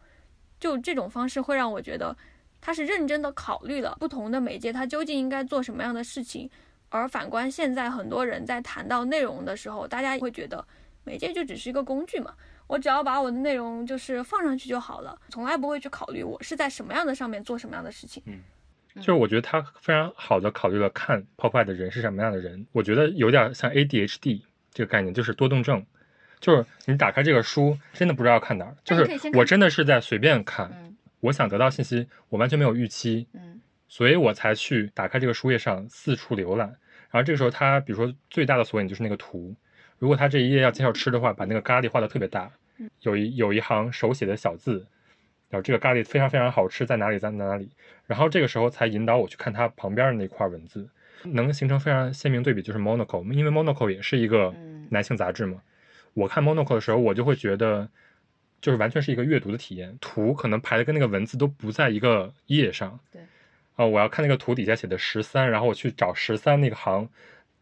[0.58, 2.16] 就这种方式会让我觉得
[2.60, 6.48] 他是认真的考虑了不同的媒介，他究竟应该做什么样的事情。
[6.88, 10.64] 而反观现在很多人在谈到内容的时候，大家会觉得
[11.04, 12.34] 媒介就只是一个工具嘛，
[12.66, 18.22] 我只要把我的内容就是放上去就好了，从来不会去考虑我是在什么样的上面做什么样的事情。
[18.26, 18.40] 嗯
[18.96, 24.42] 就是我觉得他非常好的考虑了看 Popeye 的人是什么样的人，我觉得有点像 ADHD
[24.72, 25.84] 这个概念，就是多动症。
[26.40, 28.76] 就是你打开这个书，真的不知道要看哪儿。
[28.82, 36.66] 就是我真的是在随便看，嗯我想得到信息，我完全没有预期，嗯所以我才去打开这个书页上四处浏览。
[37.10, 39.54] 然后这个时候，它比如说最大的索引就是那个图，
[39.98, 42.50] 如果它这一页要介绍吃的话，把那个咖喱画的特别大，
[43.02, 44.84] 有一有一行手写的小字，
[45.48, 47.70] 然后这个咖喱非常非常好吃，在哪里在哪里。
[48.06, 50.88] 然后这个时候才引导我去看它旁边的那块文字，
[51.24, 55.62] 能形成非常鲜明对比，就是 Monaco，因为 Monaco 也是一个嗯男性杂志嘛。
[56.14, 57.88] 我看 Monaco 的时候，我就会觉得，
[58.60, 62.98] 就是完全是一个阅读的体验，图可能排的跟那个文字都不在一个页上。
[63.10, 63.22] 对。
[63.74, 67.08] 啊、我要看那个图底下写的十三，然后我去找十三那个行，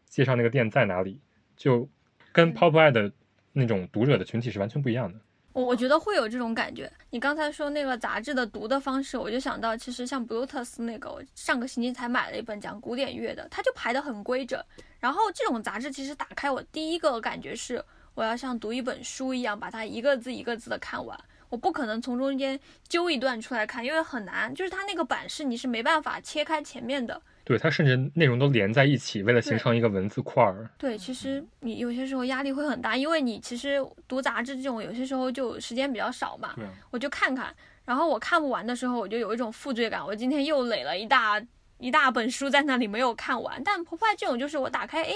[0.05, 1.21] 介绍那个店在哪里，
[1.55, 1.87] 就
[2.33, 3.13] 跟 Pop Eye 的
[3.53, 5.19] 那种读者的群体是完全不一样的。
[5.53, 6.91] 我我觉得会有这种感觉。
[7.09, 14.63] 你刚才说那个杂志的读的方式，我就想到，其实像 Bluetooth 那个，我上个星期才买了一本讲古典乐的，它就排的很规整。
[14.99, 17.83] 然后这种杂志其实打开，我第一个感觉是，
[18.13, 21.19] 我要像读一本书一样，把它一个字一个字的看完。
[21.49, 27.21] 我不可能从中间揪一段出来看，因为很难，就是它那个版式你是没办法切开前面的。
[27.43, 30.69] 对，它甚至内容都连在一起，为了形成一个文字块儿。
[30.77, 36.55] 对，其实你有些时候压力会很大，因为你其实读杂志这种有些时候就时间比较少嘛，
[36.91, 41.41] 我就看看，然后我看不完的时候，我就有一种负罪感，我今天又垒了一大
[41.79, 43.61] 一大本书在那里没有看完。
[43.63, 45.13] 但 p e 这种就是我打开，哎，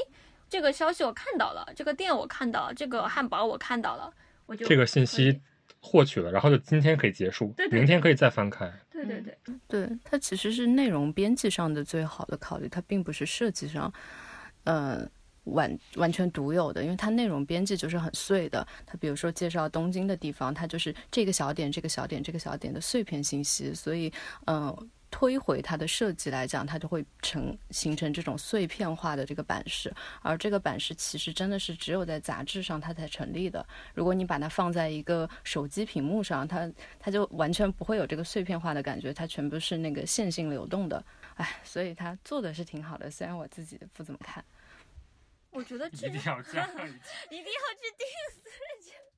[0.50, 4.12] 这个消息我看到了，这个店我看到了，这个汉堡我看到了，
[4.48, 5.40] 我就这个信息
[5.80, 8.72] 获取了，然后就今天可以结束，对对明天可以再翻开。
[9.04, 13.92] 对对对，对，它其实是内容编辑上的最好的考虑，它并不是设计上，
[14.64, 15.06] 呃，
[15.44, 18.66] 完完全独有的，因为它内容编辑就是很碎的。
[18.86, 24.12] 它比如说介绍东京的地方，它就是这个小点、这个小点、这个小点的碎片信息，所以，
[24.46, 24.76] 嗯、
[25.18, 29.90] 推回它的设计来讲，它就会成形成这种碎片化的这个版式，
[30.22, 33.66] 而这个版式其实真的是只有在杂志上它才成立的。
[33.94, 41.02] 如果你把它放在一个手机屏幕上，它它就完全不会有这个碎片化的感觉，它全部是那个线性流动的。
[41.36, 44.44] 哎，所以它做的是挺好的，虽然我自己不怎么看。
[45.52, 46.68] 我觉得这一定要加
[47.32, 49.15] 一一定要去 diss 人家。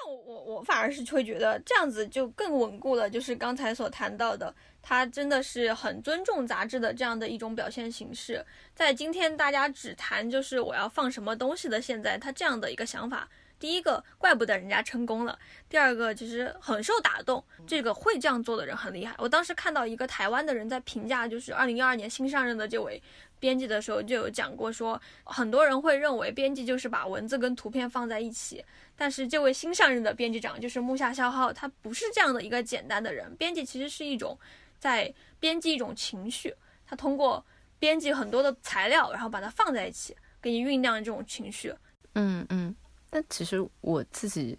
[0.00, 8.44] 但我我我反而是会觉得这样子就更稳固了，就是刚才所谈到的，他真的是很尊重杂志的这样的一种表现形式。
[8.74, 13.28] 在今天大家只谈就是我要放什么东西的现在，他这样的一个想法，
[13.58, 15.36] 第一个怪不得人家成功了，
[15.68, 19.14] 第二个其实很受打动，这个会这样做的人很厉害。
[19.18, 23.02] 我当时看到一个台湾的人在评价，就是二零一二年新上任的这位
[23.40, 28.64] 编辑的时候，就有讲过说，很多人会认为编辑就是把文字跟图片放在一起，
[28.96, 33.34] 但是这位新上任的编辑长就是木下消浩，他不是这样的一个简单的人。
[33.36, 34.38] 编辑其实是一种
[34.78, 36.54] 在编辑一种情绪，
[36.86, 37.44] 他通过
[37.78, 41.72] 编辑很多的材料，然后把它放在一起，给你酝酿这种情绪。
[42.14, 42.74] 嗯嗯，
[43.08, 44.58] 但其实我自己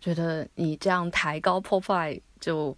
[0.00, 2.76] 觉得你这样抬高 profile 就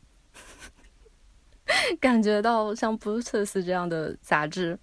[1.99, 4.79] 感觉到像 Bluetooth 这样的杂志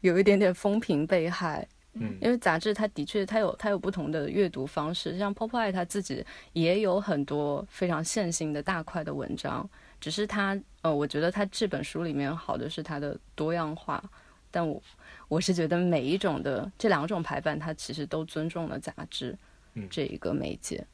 [0.00, 1.66] 有一点点风评被害。
[2.00, 9.68] 嗯因为杂志它的确它有它有不同的阅读方式，像 Popeye 它自己也有很多非常线性的大块的文章，
[10.00, 14.00] 只是它呃，我觉得它这本书里面好的是它的多样化，
[14.48, 14.80] 但我
[15.26, 19.36] 我是觉得每一种的这两种排版，它其实都尊重了杂志
[19.74, 20.86] 嗯这一个媒介。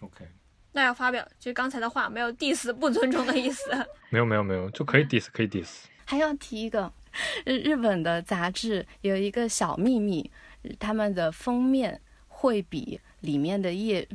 [0.00, 0.26] OK，
[0.72, 3.70] 那要发表，就是刚才的话没有 diss 不尊重的意思。
[4.10, 5.84] 没有没有没有，就可以 diss 可以 diss。
[6.04, 6.92] 还要提一个，
[7.44, 10.30] 日日本的杂志有一个小秘密，
[10.78, 14.08] 他们的封面会比里面的页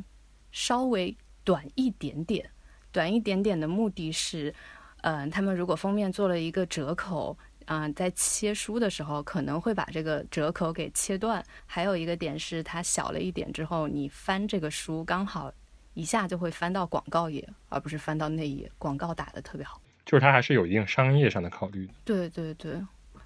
[0.50, 2.48] 稍微短一点点。
[2.90, 4.54] 短一点点的目的是，
[5.00, 11.42] 嗯、他们如果封面做了一个折口，嗯、在切书的时候可能会把这个折口给切断。
[11.64, 15.50] 还有一个点是，它小了一点之后，你翻这个书刚好
[15.94, 18.70] 一下就会翻到广告页，而不是翻到内页。
[18.76, 19.80] 广告打得特别好。
[20.04, 22.74] 就是它还是有一定商业上的考虑的，对对对，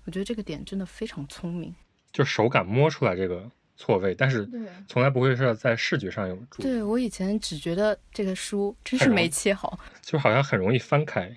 [0.05, 1.75] 我觉得这个点真的非常聪明。
[2.13, 4.49] 就是手感摸出来这个错位，但是，
[4.89, 11.31] 从来不会是在视觉上有注意，对我以前只觉得这个书真是没切好，就好像很容易翻开。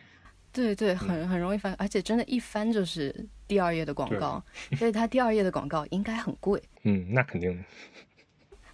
[0.51, 3.13] 对对，很很容易翻，而且真的，一翻就是
[3.47, 4.43] 第二页的广告，
[4.77, 6.61] 所以它第二页的广告应该很贵。
[6.83, 7.63] 嗯，那肯定的。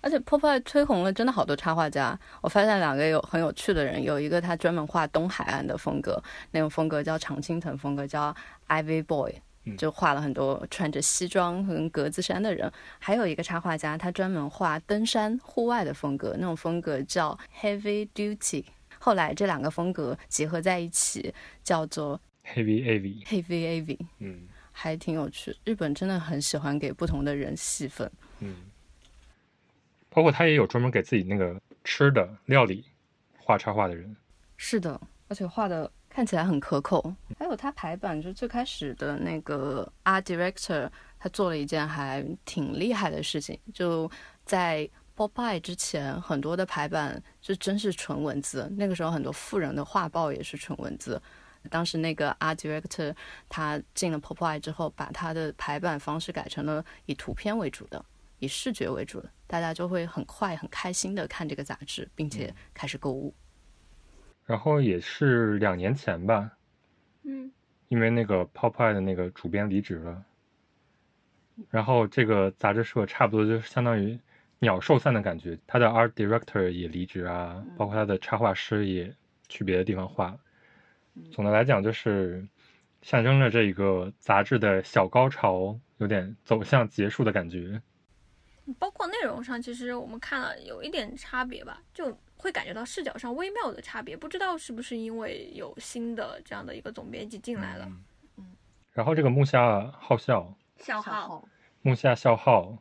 [0.05, 8.33] 而且 Popeye 推红了真的好多插画家，我发现两个有很有趣的人，有一个他专门画东海岸的风格，那种风格叫常青藤风格，叫
[8.67, 9.33] Ivy Boy，
[9.63, 12.71] 嗯就画了很多穿着西装和格子衫的人。
[12.99, 18.63] 还有一个插画家，他专门画登山户外的风格，那种风格叫 Heavy Duty。
[18.99, 21.33] 后来这两个风格结合在一起，
[21.63, 22.21] 叫做
[22.53, 24.41] Heavy AV，Heavy AV，嗯
[24.71, 25.57] 还挺有趣。
[25.63, 28.07] 日本真的很喜欢给不同的人细分。
[28.41, 28.55] 嗯。
[30.15, 32.85] 包括他也有专门给自己那个吃的料理
[33.37, 34.15] 画插画的人。
[34.55, 37.13] 是的，而且画的看起来很可口。
[37.37, 40.89] 还有他排版，就最开始的那个 art director，
[41.19, 44.09] 他做了一件还挺厉害的事情，就
[44.45, 48.71] 在 Popeye 之前，很多的排版是真是纯文字。
[48.77, 51.21] 那个时候很多富人的画报也是纯文字。
[51.69, 53.13] 当时那个 art director
[53.49, 58.05] 他进了 Popeye 之后，把他的排版方式改成了以图片为主的，
[58.39, 63.33] 以视觉为主的，大家就会很快很开心的看这个杂志，并且开始购物。
[64.45, 66.51] 然后也是两年前吧，
[67.23, 67.51] 嗯，
[67.87, 70.23] 因为那个 Popeye 的那个主编离职了，
[71.69, 74.19] 然后这个杂志社差不多就是相当于
[74.59, 79.11] 鸟兽散的感觉，他的 art director 也离职啊，包括他的插画师也
[79.47, 80.37] 去别的地方画。
[81.31, 82.45] 总的来讲，就是
[83.01, 87.81] 象征着这一个杂志的小高潮有点走向结束的感觉。
[88.79, 94.17] 包括内容上，其实我们看了有一点差别吧，就会感觉到视角上微妙的差别。
[94.17, 97.87] 不知道是不是因为有新的这样的一个总编辑进来了。
[98.91, 101.47] 然后这个木下浩孝，小号，
[101.81, 102.77] 木下孝浩，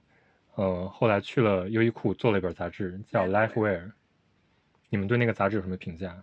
[0.55, 3.93] 呃，后来去了优衣库做了一本杂志叫 Lifewear。
[4.89, 6.23] 你们对那个杂志有什么评价？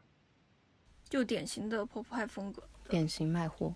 [1.10, 3.76] 就典型的 pop 派风格，典型卖货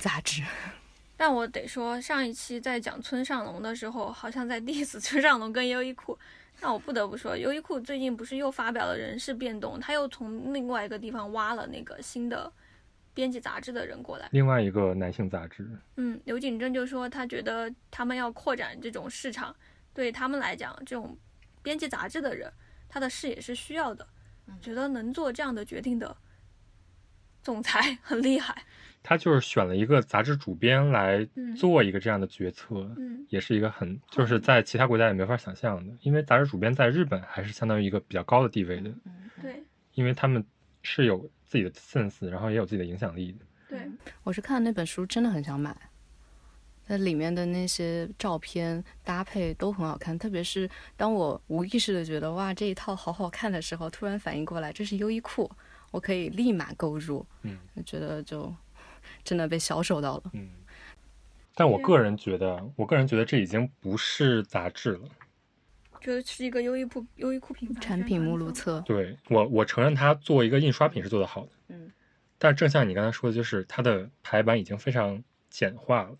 [0.00, 0.42] 杂志。
[1.18, 6.16] 但我得说，上一期在讲村上隆的时候，好像在 diss 村上隆跟优衣库。
[6.60, 12.52] 那我不得不说，优衣库最近不是又发表了人事变动，他又从另外一个地方挖了那个新的
[13.14, 14.28] 编辑杂志的人过来。
[14.30, 19.54] 另外一个男性杂志，嗯，刘景正就说他觉得他们要扩展这种市场，
[19.92, 21.18] 对他们来讲，这种
[21.62, 22.52] 编辑杂志的人，
[22.88, 24.06] 他的视野是需要的。
[24.62, 26.16] 觉得能做这样的决定的。
[27.40, 28.64] 总裁 很厉害，
[29.08, 38.90] 他就是选了一个杂志主编来做一个这样的决策，嗯，也是一个很就是在其他国家也没法想象的，因为杂志主编在日本还是相当于一个比较高的地位的，
[39.40, 40.44] 对，因为他们
[40.82, 43.38] 是有自己的 sense，然后也有自己的影响力的。
[43.70, 43.90] 对，
[44.24, 45.74] 我是看那本书真的很想买，
[46.86, 55.50] 那里面的那些照片搭配都很好看，特别是当我无意识的觉得哇这一套好好看的时候，突然反应过来这是优衣库。
[55.90, 57.56] 我可以立马购入，嗯，
[57.86, 58.54] 觉得就
[59.24, 60.48] 真的被销售到了，嗯。
[61.54, 65.08] 但我个人觉得，我个人觉得这已经不是杂志了，
[66.00, 68.80] 觉得是一个优衣库优衣库品牌产品目录册。
[68.86, 71.90] 对我，我承认它作为一个印刷品是做得好的，嗯。
[72.38, 76.16] 但正像你刚才说的，就是它的排版已经非常简化了，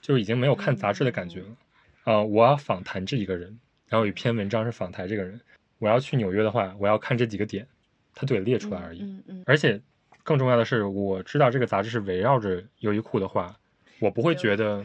[0.00, 1.56] 就已经没有看杂志的感觉了。
[2.04, 5.40] 啊，我要访谈这一个人，然后有一篇文章是访谈这个人。
[5.78, 7.66] 我要去纽约的话，我要看这几个点。
[8.16, 9.42] 它就给列出来而已，嗯嗯。
[9.44, 9.82] 而且
[10.24, 13.54] 更重要的是，我知道这个杂志是围绕着优衣库的话，
[14.00, 14.84] 我不会觉得，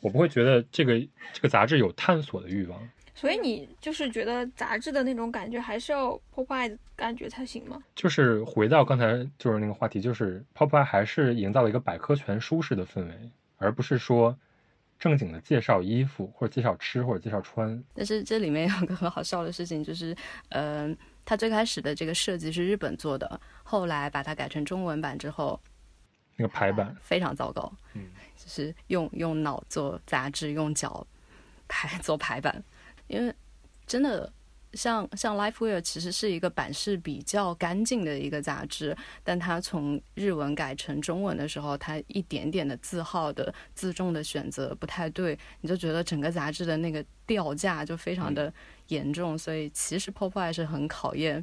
[0.00, 0.98] 我不会觉得这个
[1.32, 2.88] 这个杂志有探索的欲望。
[3.14, 7.80] 所以你就是觉得杂志的那种感觉还是要 Popeye 感觉才行吗？
[7.94, 14.36] 就是回到刚才就是那个话题，就是 Popeye 还是营造了一个百科全书式的氛围，而不是说
[14.98, 17.80] 正经的介绍衣服或者介绍吃或者介绍穿。
[17.94, 20.16] 但是这里面有个很好笑的事情，就是
[20.48, 20.98] 嗯。
[21.24, 25.60] 他最开始的这个设计是日本做的，后来把它改成中文版之后，
[26.36, 27.72] 那个排版非常糟糕。
[27.94, 31.06] 嗯，就是用用脑做杂志，用脚
[31.68, 32.62] 排 做排版，
[33.06, 33.34] 因为
[33.86, 34.30] 真的
[34.74, 48.52] 像像 Lifewear 其实是一个版式比较干净的一个杂志，但它从日文改成中文的时候，它一点点的字号的字重的选择不太对，你就觉得整个杂志的那个掉价就非常的。
[48.88, 51.42] 严重，所以其实 Popeye 是很考验、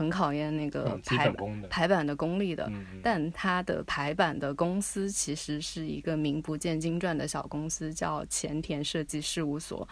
[0.00, 1.30] 很考验那个排
[1.68, 2.72] 排版的功力的。
[3.02, 9.86] 但它的排版的公司其实是一个名不见经传的小公司，叫前田设计事务所。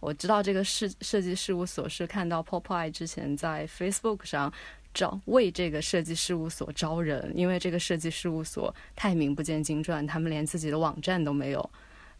[0.00, 4.52] 我知道这个设设计事务所是看到 Popeye 之前在 Facebook 上
[4.92, 11.70] 招为这个设计事务所招人，因为这个设计事务所太名不见经传，他们连自己的网站都没有，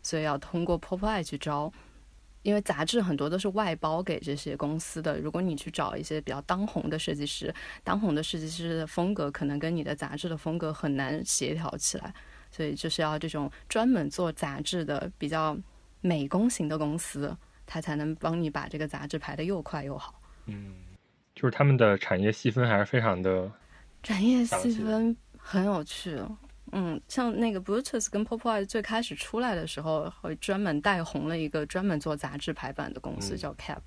[0.02, 1.70] 所以要通过 Popeye 去招。
[2.44, 7.52] 因为杂志很多都是外包给这些公司的，如果你去找一些比较当红的设计师，
[7.82, 12.14] 当红的设计师的风格可能跟你的杂志的风格很难协调起来，
[12.50, 15.56] 所以就是要这种专门做杂志的比较
[16.02, 17.34] 美工型的公司，
[17.64, 20.20] 它才能帮你把这个杂志排得又快又好。
[20.44, 20.74] 嗯，
[21.34, 23.50] 就是他们的产业细分还是非常的，
[24.02, 26.20] 产业细分很有趣。
[26.76, 33.80] 嗯，像那个 Brutus 跟 Popeye 最开始出来的时候，会专门带红了一个专门做杂志排版的公司，叫 Cap。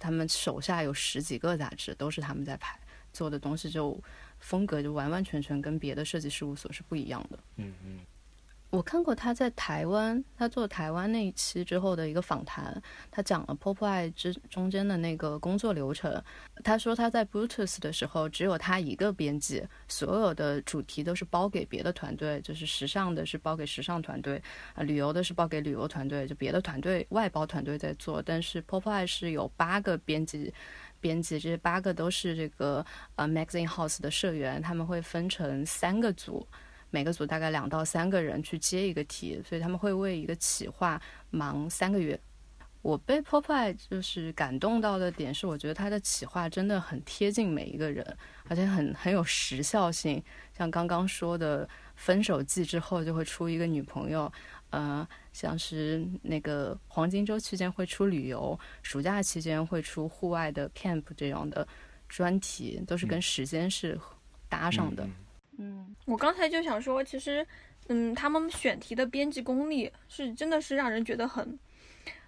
[0.00, 2.76] 他们手下有十几个杂志，都是他们在排，
[3.12, 3.96] 做的东西就
[4.40, 7.38] 风格就完完全全跟别的设计事务所是不一样的。
[7.56, 8.00] 嗯嗯。
[8.70, 12.80] 我看过他在台湾，他做台湾那一期之后的一个访谈，
[13.10, 16.22] 他讲了 Pop Eye 之中间的那个工作流程。
[16.62, 24.42] 他说他在 Brutus 的时候只有他一个编辑，所有的主题都是包给别的团队，就是时尚的是包给时尚团队，
[24.74, 28.20] 啊，旅游的是包给旅游团队，就别的团队外包团队在做。
[28.20, 30.52] 但是 Pop Eye 是有八个编辑，
[31.00, 32.84] 编辑这八个都是这个
[33.16, 36.46] 呃 Magazine House 的社员，他们会分成三个组。
[36.90, 41.00] 每个组大概两到三个人去接一个题，所以他们会为一个企划
[41.30, 42.18] 忙三个月。
[42.80, 48.16] 我被 Popeye 就是感动到的点是，我觉得他的企划真的很贴近每一个人，
[48.48, 50.22] 而且很很有时效性。
[50.56, 54.32] 像刚刚说的，分手季之后就会出一个女朋友，
[54.70, 61.66] 呃，像是那个黄金周期间会出旅游，暑假期间会出户外的 camp 这样的
[62.08, 63.98] 专题，都是跟时间是
[64.48, 65.02] 搭上的。
[65.04, 65.10] 嗯，
[66.06, 67.46] 我刚才就想说，其实，
[67.88, 71.58] 嗯，他们选题的编辑功力是真的是让人觉得很，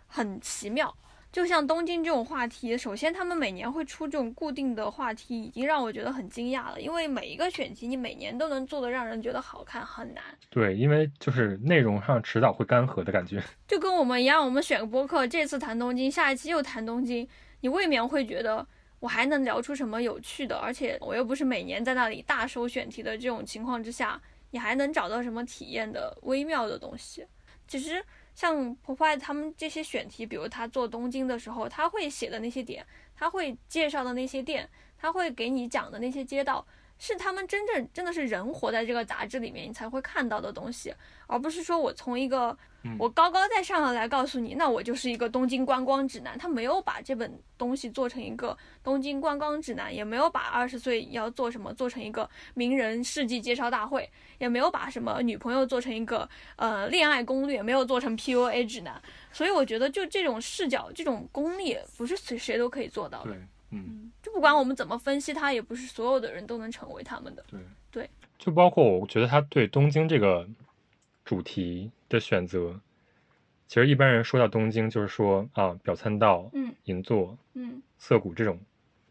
[0.07, 0.94] 很奇妙。
[1.32, 6.81] 就像东京这种话题，首先他们每年会出这种固定的话题，已经让我觉得很惊讶了。
[6.81, 10.24] 因为每一个选题，你每年都能做的让人觉得好看，很难。
[10.48, 13.40] 对，因为就是内容上迟早会干涸的感觉。
[13.69, 17.28] 就跟我们一样，我们选个播客，这次谈东京，下一期又谈东京，
[17.61, 18.66] 你未免会觉得。
[19.01, 20.56] 我还能聊出什么有趣的？
[20.56, 24.20] 而且我又不是每年在那里大收选题的这种情况之下，
[24.51, 27.27] 你还能找到什么体验的微妙的东西？
[27.66, 28.05] 其实
[28.35, 32.86] 像 p o p i 他们这些选题，比如他做东京的时候，他会写的那些点，
[33.16, 34.68] 他会介绍的那些店，
[34.98, 36.66] 他会给你讲的那些街道。
[37.01, 40.94] 是他们真正真的是人活在这个杂志里面，你才会看到的东西，
[41.27, 42.56] 而不是说我从一个
[42.98, 46.36] 我高高在上的来告诉你，那我就是一个东京观光指南。
[46.39, 54.06] 他没有把这本东西做成一个东京观光指南，也没有把二十岁要做什么做成一个名人事迹介绍大会，
[54.36, 59.01] 也没有把什么女朋友做成一个呃恋爱攻略，没有做成 PUA 指南。
[59.32, 63.35] 所以我觉得就这种视角、这种功力，不是谁谁都可以做到的。
[63.70, 67.44] 嗯，就不管我们怎么分析，它也不是所有的人都能成为他们的。
[67.48, 67.60] 对
[67.90, 70.48] 对，就包括我觉得他对东京这个
[71.24, 72.80] 主题的选择，
[73.68, 78.59] 其实一般人说到东京，就是说啊，表参道、嗯，银座、嗯，涩谷这种，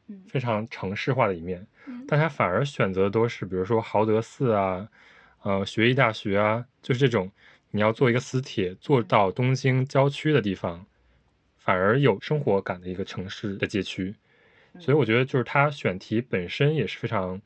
[0.07, 1.65] 嗯，非常城市化的一面。
[1.85, 4.89] 嗯，但他反而选择的都是，比如说豪德寺啊，
[5.43, 7.31] 呃，学艺大学啊，就是这种
[7.71, 10.85] 你要坐一个私铁坐到东京郊区的地方，
[11.57, 14.15] 反而有生活感的一个城市的街区。
[14.77, 17.41] 所以我觉得，就是他选题本身也是非常，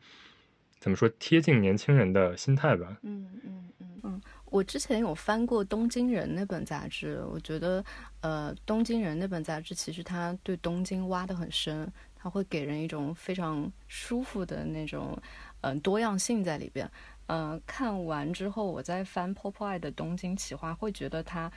[0.79, 2.97] 怎么说，贴近年轻人的心态吧。
[3.03, 4.21] 嗯嗯嗯嗯。
[4.45, 7.83] 我之前有翻过《东京人》那本杂志，我觉得，
[8.21, 15.17] 呃，《东京人》那本杂志其实他对东京挖的很深，他会给人一种非常舒服的那种，
[15.61, 16.87] 嗯，多样性在里边。
[17.27, 21.51] 嗯，看完之后，我再翻 Popeye 的《东京企划》，会觉得他，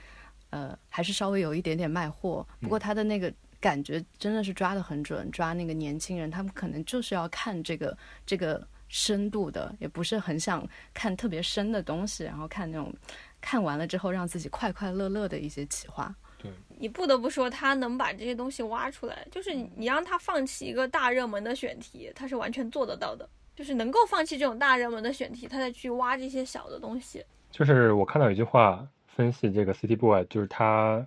[0.50, 2.46] 呃，还是稍微有一点点卖货。
[2.60, 3.30] 不过他的那个。
[3.66, 10.64] 感觉真的是抓得很准，抓那个年轻人，他们可能就是要看这个这个深度的，也不是很想
[10.94, 12.94] 看特别深的东西，然后看那种
[13.40, 16.14] 看完了之后让自己快快乐乐的一些企划。
[16.38, 16.48] 对，
[16.78, 27.20] 你不得不说他能把这些东西挖出来，就是你让他放弃一个大热门的选题，他是完全做得到的，就是能够放弃这种大热门的选题，他再去挖这些小的东西。
[27.50, 31.04] 就是我看到一句话分析这个 City Boy，就是他。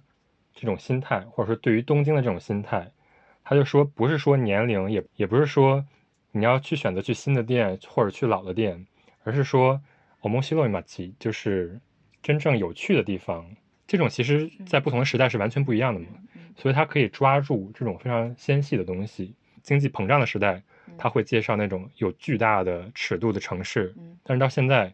[0.61, 2.91] 这种心态，或者说对于东京的这种心态，
[3.45, 5.85] 他就说不是说年龄，也也不是说
[6.33, 8.85] 你要去选择去新的店或者去老的店，
[9.23, 9.79] 而是说
[10.19, 11.79] 我们西洛伊马奇就是
[12.21, 13.49] 真正有趣的地方。
[13.87, 16.07] 这种其实在不同的时代是完全不一样的嘛，
[16.57, 19.33] 所以他可以抓住这种非常纤细的东西。
[19.63, 20.61] 经济膨胀的时代，
[20.97, 24.93] 他会介绍那种有巨大的尺度的城市，但是到现在。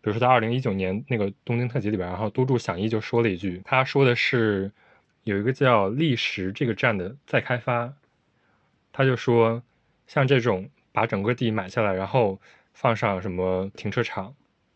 [0.00, 4.72] 比如说，在二零一九年那个东京特辑里边，然后都筑响一就说了一句，他说的是。
[5.24, 7.94] 有一个叫历时这个站的再开发，
[8.92, 9.62] 他就说，
[10.06, 12.40] 像这种把整个地买下来，然后
[12.74, 14.34] 放上什么停车场，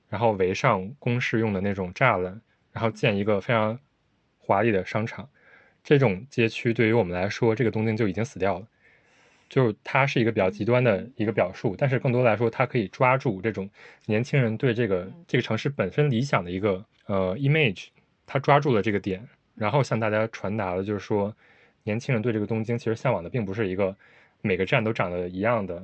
[0.08, 2.40] 然后围上公事用的那种栅栏，
[2.72, 3.78] 然后建一个非常
[4.38, 5.28] 华丽的商场，
[5.82, 8.66] 这种街区对于我们来说，这个东京就已经死掉了。
[9.48, 13.70] 就是它是一个比较极端的一个表述，但是更多来说，它可以抓住这种
[14.06, 17.86] 年轻人对这个这个城市本身理想的一个呃 image，
[18.26, 19.28] 他抓住了这个点。
[19.56, 21.34] 然后向大家传达的就是说，
[21.82, 23.96] 年轻人对这个东京其实向往的并不是一个
[24.42, 25.82] 每个站都长得一样的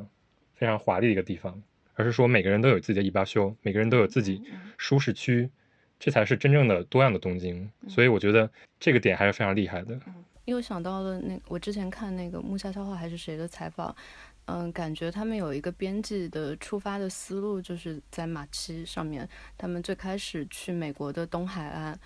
[0.55, 1.61] 非常华丽的一个地方，
[1.95, 4.43] 而是说每个人都有自己的一巴修，每个人都有自己
[4.77, 5.49] 舒适区，
[5.99, 7.71] 这才是真正的多样的东京。
[7.89, 9.99] 所以我觉得这个点还是非常厉害的。
[10.45, 13.95] 又想到了那我之前看那个木下消化还是谁的采访，
[14.47, 21.99] 嗯，感觉他们有一个编辑的出发的思路，就是在马七上面，他们最开始去美国的东海岸，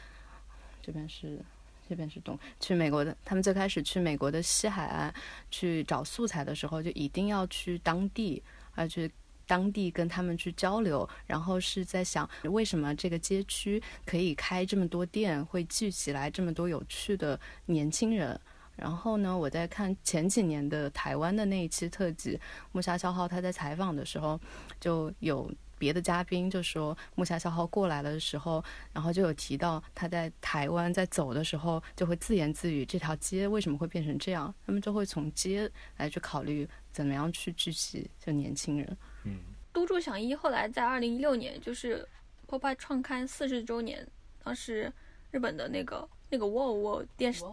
[0.83, 1.41] 这边是。
[1.89, 3.17] 这边是东，去美国的。
[3.25, 5.13] 他们最开始去美国的西海岸
[5.51, 8.43] 去找素材的时候，就一定要去当地，
[8.75, 9.11] 而去
[9.47, 11.09] 当地跟他们去交流。
[11.27, 18.39] 然后是在想，为什么这个街区可以开这么多店，会聚起来这么多有趣的年轻人。
[18.75, 22.39] 然后呢，我在看前几年的台湾的那一期特辑，
[22.73, 24.41] 木下消耗他在采访的时候
[24.81, 25.51] 就有。
[25.79, 34.55] 别的嘉宾就说木下孝浩过来的时候，然后就有提到他在台湾在走的时候就会自言自语：这条街为什么会变成这样？
[34.67, 38.97] 他们就会从街来去考虑怎么样去聚集就年轻人。
[39.25, 39.39] 嗯，
[39.73, 42.07] 都筑响一后来在二零一六年就是
[42.49, 44.07] Pop 创刊四十周年，
[44.43, 44.93] 当时
[45.31, 47.45] 日本的那个那个沃沃电视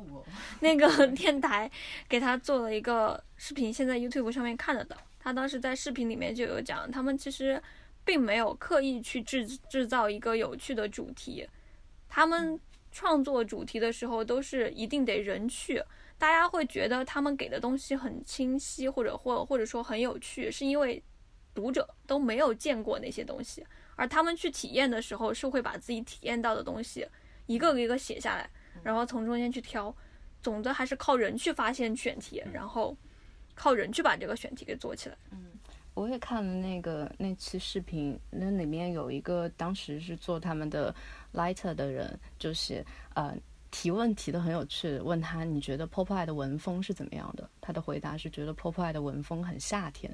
[0.61, 1.69] 那个电台
[2.07, 4.95] 给他做了一个视频，现在 YouTube 上面看得到。
[5.19, 7.61] 他当时在视频里面就有讲，他们其实。
[8.05, 11.47] 并没有刻意去制制造一个有趣的主题，
[12.09, 12.59] 他们
[12.91, 15.81] 创作主题的时候都是一定得人去，
[16.17, 21.01] 大家会觉得他们给的东西很清晰，或者或或者说很有趣，是因为
[21.55, 23.65] 读者都没有见过那些东西，
[23.95, 27.07] 而他们去体验的时候是会把自己体验到的东西
[27.45, 28.49] 一个一个写下来，
[28.83, 29.95] 然后从中间去挑，
[30.41, 32.95] 总的还是靠人去发现选题，然后
[33.55, 35.17] 靠人去把这个选题给做起来。
[35.31, 35.52] 嗯。
[35.95, 40.93] 我也看了那个那期视频，那里面有一个当时是做他们的
[41.33, 42.83] lighter 的人，就是
[43.13, 43.35] 呃
[43.69, 47.47] 提问提的很有趣，问他你觉得 pop eye 的文风是怎么样的？
[47.61, 50.11] 他的回答是觉得 pop eye 的文风很夏天，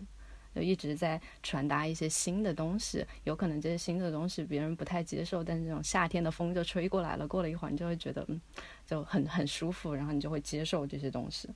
[0.53, 8.39] 就一直在传达一些新的东西，有可能这些新的东西别人不太接受，但是这种夏天的风就吹过来了，过了一会儿你就会觉得嗯
[8.85, 11.49] 就很很舒服，然后你就会接受这些东西。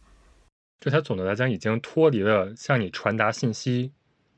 [0.80, 3.92] 就它总的来讲已经脱离了向你传达信息。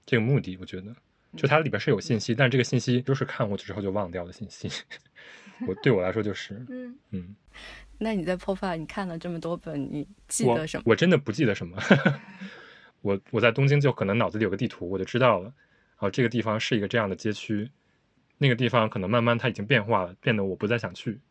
[0.06, 0.95] 这个目的，我觉得，
[1.36, 4.69] 就它里边是有信息，但这个信息都是看过去之后就忘掉的信息。
[5.68, 7.36] 我对我来说就是，嗯嗯。
[7.98, 10.84] 那你在 Pop 你看了这么多本，你记得什么？
[10.86, 11.77] 我真的不记得什么。
[13.02, 15.53] 我我在东京就可能脑子里有个地图，我就知道了。
[15.99, 17.72] 哦，这个地方是一个这样的街区，
[18.38, 21.22] 那个地方可能慢慢它已经变化了，变得我不再想去。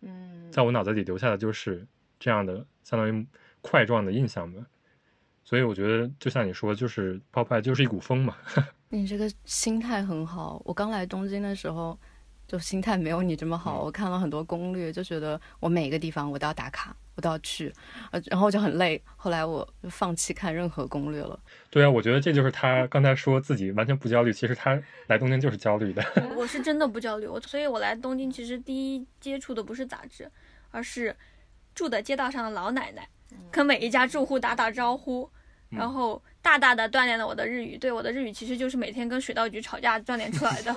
[0.00, 1.86] 嗯，在我脑子里留下的就是
[2.18, 3.26] 这样的，相当于
[3.60, 4.66] 块状的印象吧。
[5.48, 8.36] 所以我觉得，就像你说，就是 pop 就是一股风嘛。
[8.90, 10.60] 你这个心态很好。
[10.62, 11.98] 我刚来东京的时候，
[12.46, 13.82] 就心态没有你这么好。
[13.82, 17.72] 我看了很多攻略，就觉得我每一个地方我都要打卡，我都要去，
[18.10, 19.02] 呃，然后就很累。
[19.16, 21.40] 后来我就放弃看任何攻略了。
[21.70, 26.04] 对啊，我觉得这就是他刚才说自己完全不焦虑，其实他来东京就是焦虑的。
[26.36, 30.30] 我是真的不焦虑，我所以我来东京其实第一接触的不是杂志，
[30.70, 31.16] 而是
[31.74, 33.08] 住的街道上的老奶奶，
[33.50, 35.30] 跟每一家住户打打招呼。
[35.70, 40.74] 然后大大的锻炼了我的日语，对我的日语其实就是每天跟水稻局吵架锻炼出来的。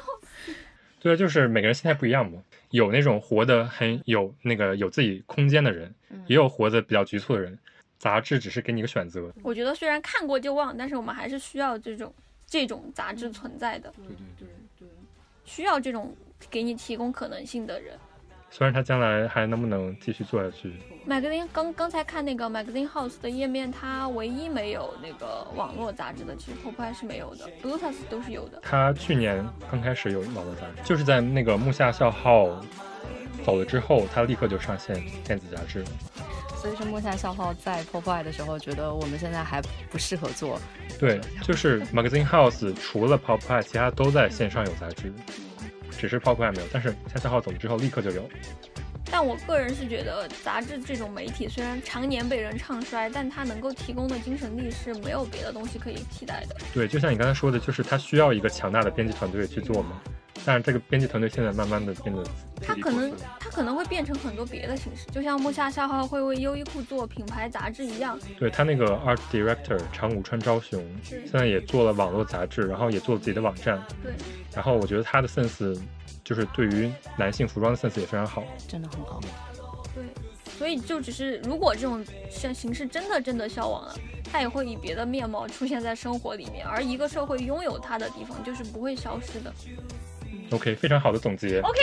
[0.99, 5.93] 对啊，就是每个人心态不一样嘛，有那种活得很有那个有自己空间的人，
[6.27, 7.57] 也有活得比较局促的人。
[7.97, 9.31] 杂志只是给你一个选择。
[9.43, 12.13] 我觉得虽然看过就忘，但是我们还是需要这种
[12.45, 13.93] 这种杂志存在的。
[13.95, 14.47] 对对对
[14.79, 14.87] 对，
[15.45, 16.15] 需要这种
[16.49, 17.97] 给你提供可能性的人。
[18.53, 20.73] 虽然他将来还能不能继续做下去
[21.07, 27.91] ，Magazine 刚刚才看那个 Magazine House 的页面，它唯一没有那个网络杂志的，其实 p o p e 是没有的 b l u t o o
[27.91, 28.59] t h 都是有的。
[28.61, 29.41] 他去年
[29.71, 32.61] 刚开始有网络杂志，就是在那个木下孝号
[33.45, 35.85] 走了之后，他立刻就上线电子杂志了。
[36.57, 40.59] 所以说木下孝号在 p o p e 的时候，觉得我们现在还不适合做。
[40.99, 45.13] 对，就是 Magazine House 除了 p o p e 其他都在线上有杂志。
[46.01, 48.27] 只是泡泡还没有，但是下下号走了之后立刻就有。
[49.09, 56.55] 但我个人是觉得，杂志这种媒体虽然常年被人唱衰，但它能够提供的精神力是没有别的东西可以替代的。
[56.73, 60.01] 对，就像你刚才说的，就是它需要一个强大的编辑团队去做嘛。
[60.43, 62.23] 但是这个编辑团队现在慢慢的变得，
[62.65, 68.17] 它可能它可能会变成很多别的形式，就像木下夏号会为优衣库做品牌杂志一样。
[68.39, 73.79] 对他那个 art director 长谷川昭雄，现在也做了网络杂志，然后也做了自己的网站。
[74.01, 74.11] 对，
[74.55, 75.79] 然后我觉得他的 sense
[76.31, 78.41] 就是对于男性服装的 sense 也非常好。
[78.65, 79.19] 真的很好
[79.93, 80.05] 对
[80.57, 83.93] 所以就只是如果这种像形式真的真的消亡了
[84.31, 89.53] 它也会以别的面貌出现在生活里面而一个社会拥有它的地方就是不会消失的。
[90.51, 91.59] Ok 非常好的总结。
[91.59, 91.79] Ok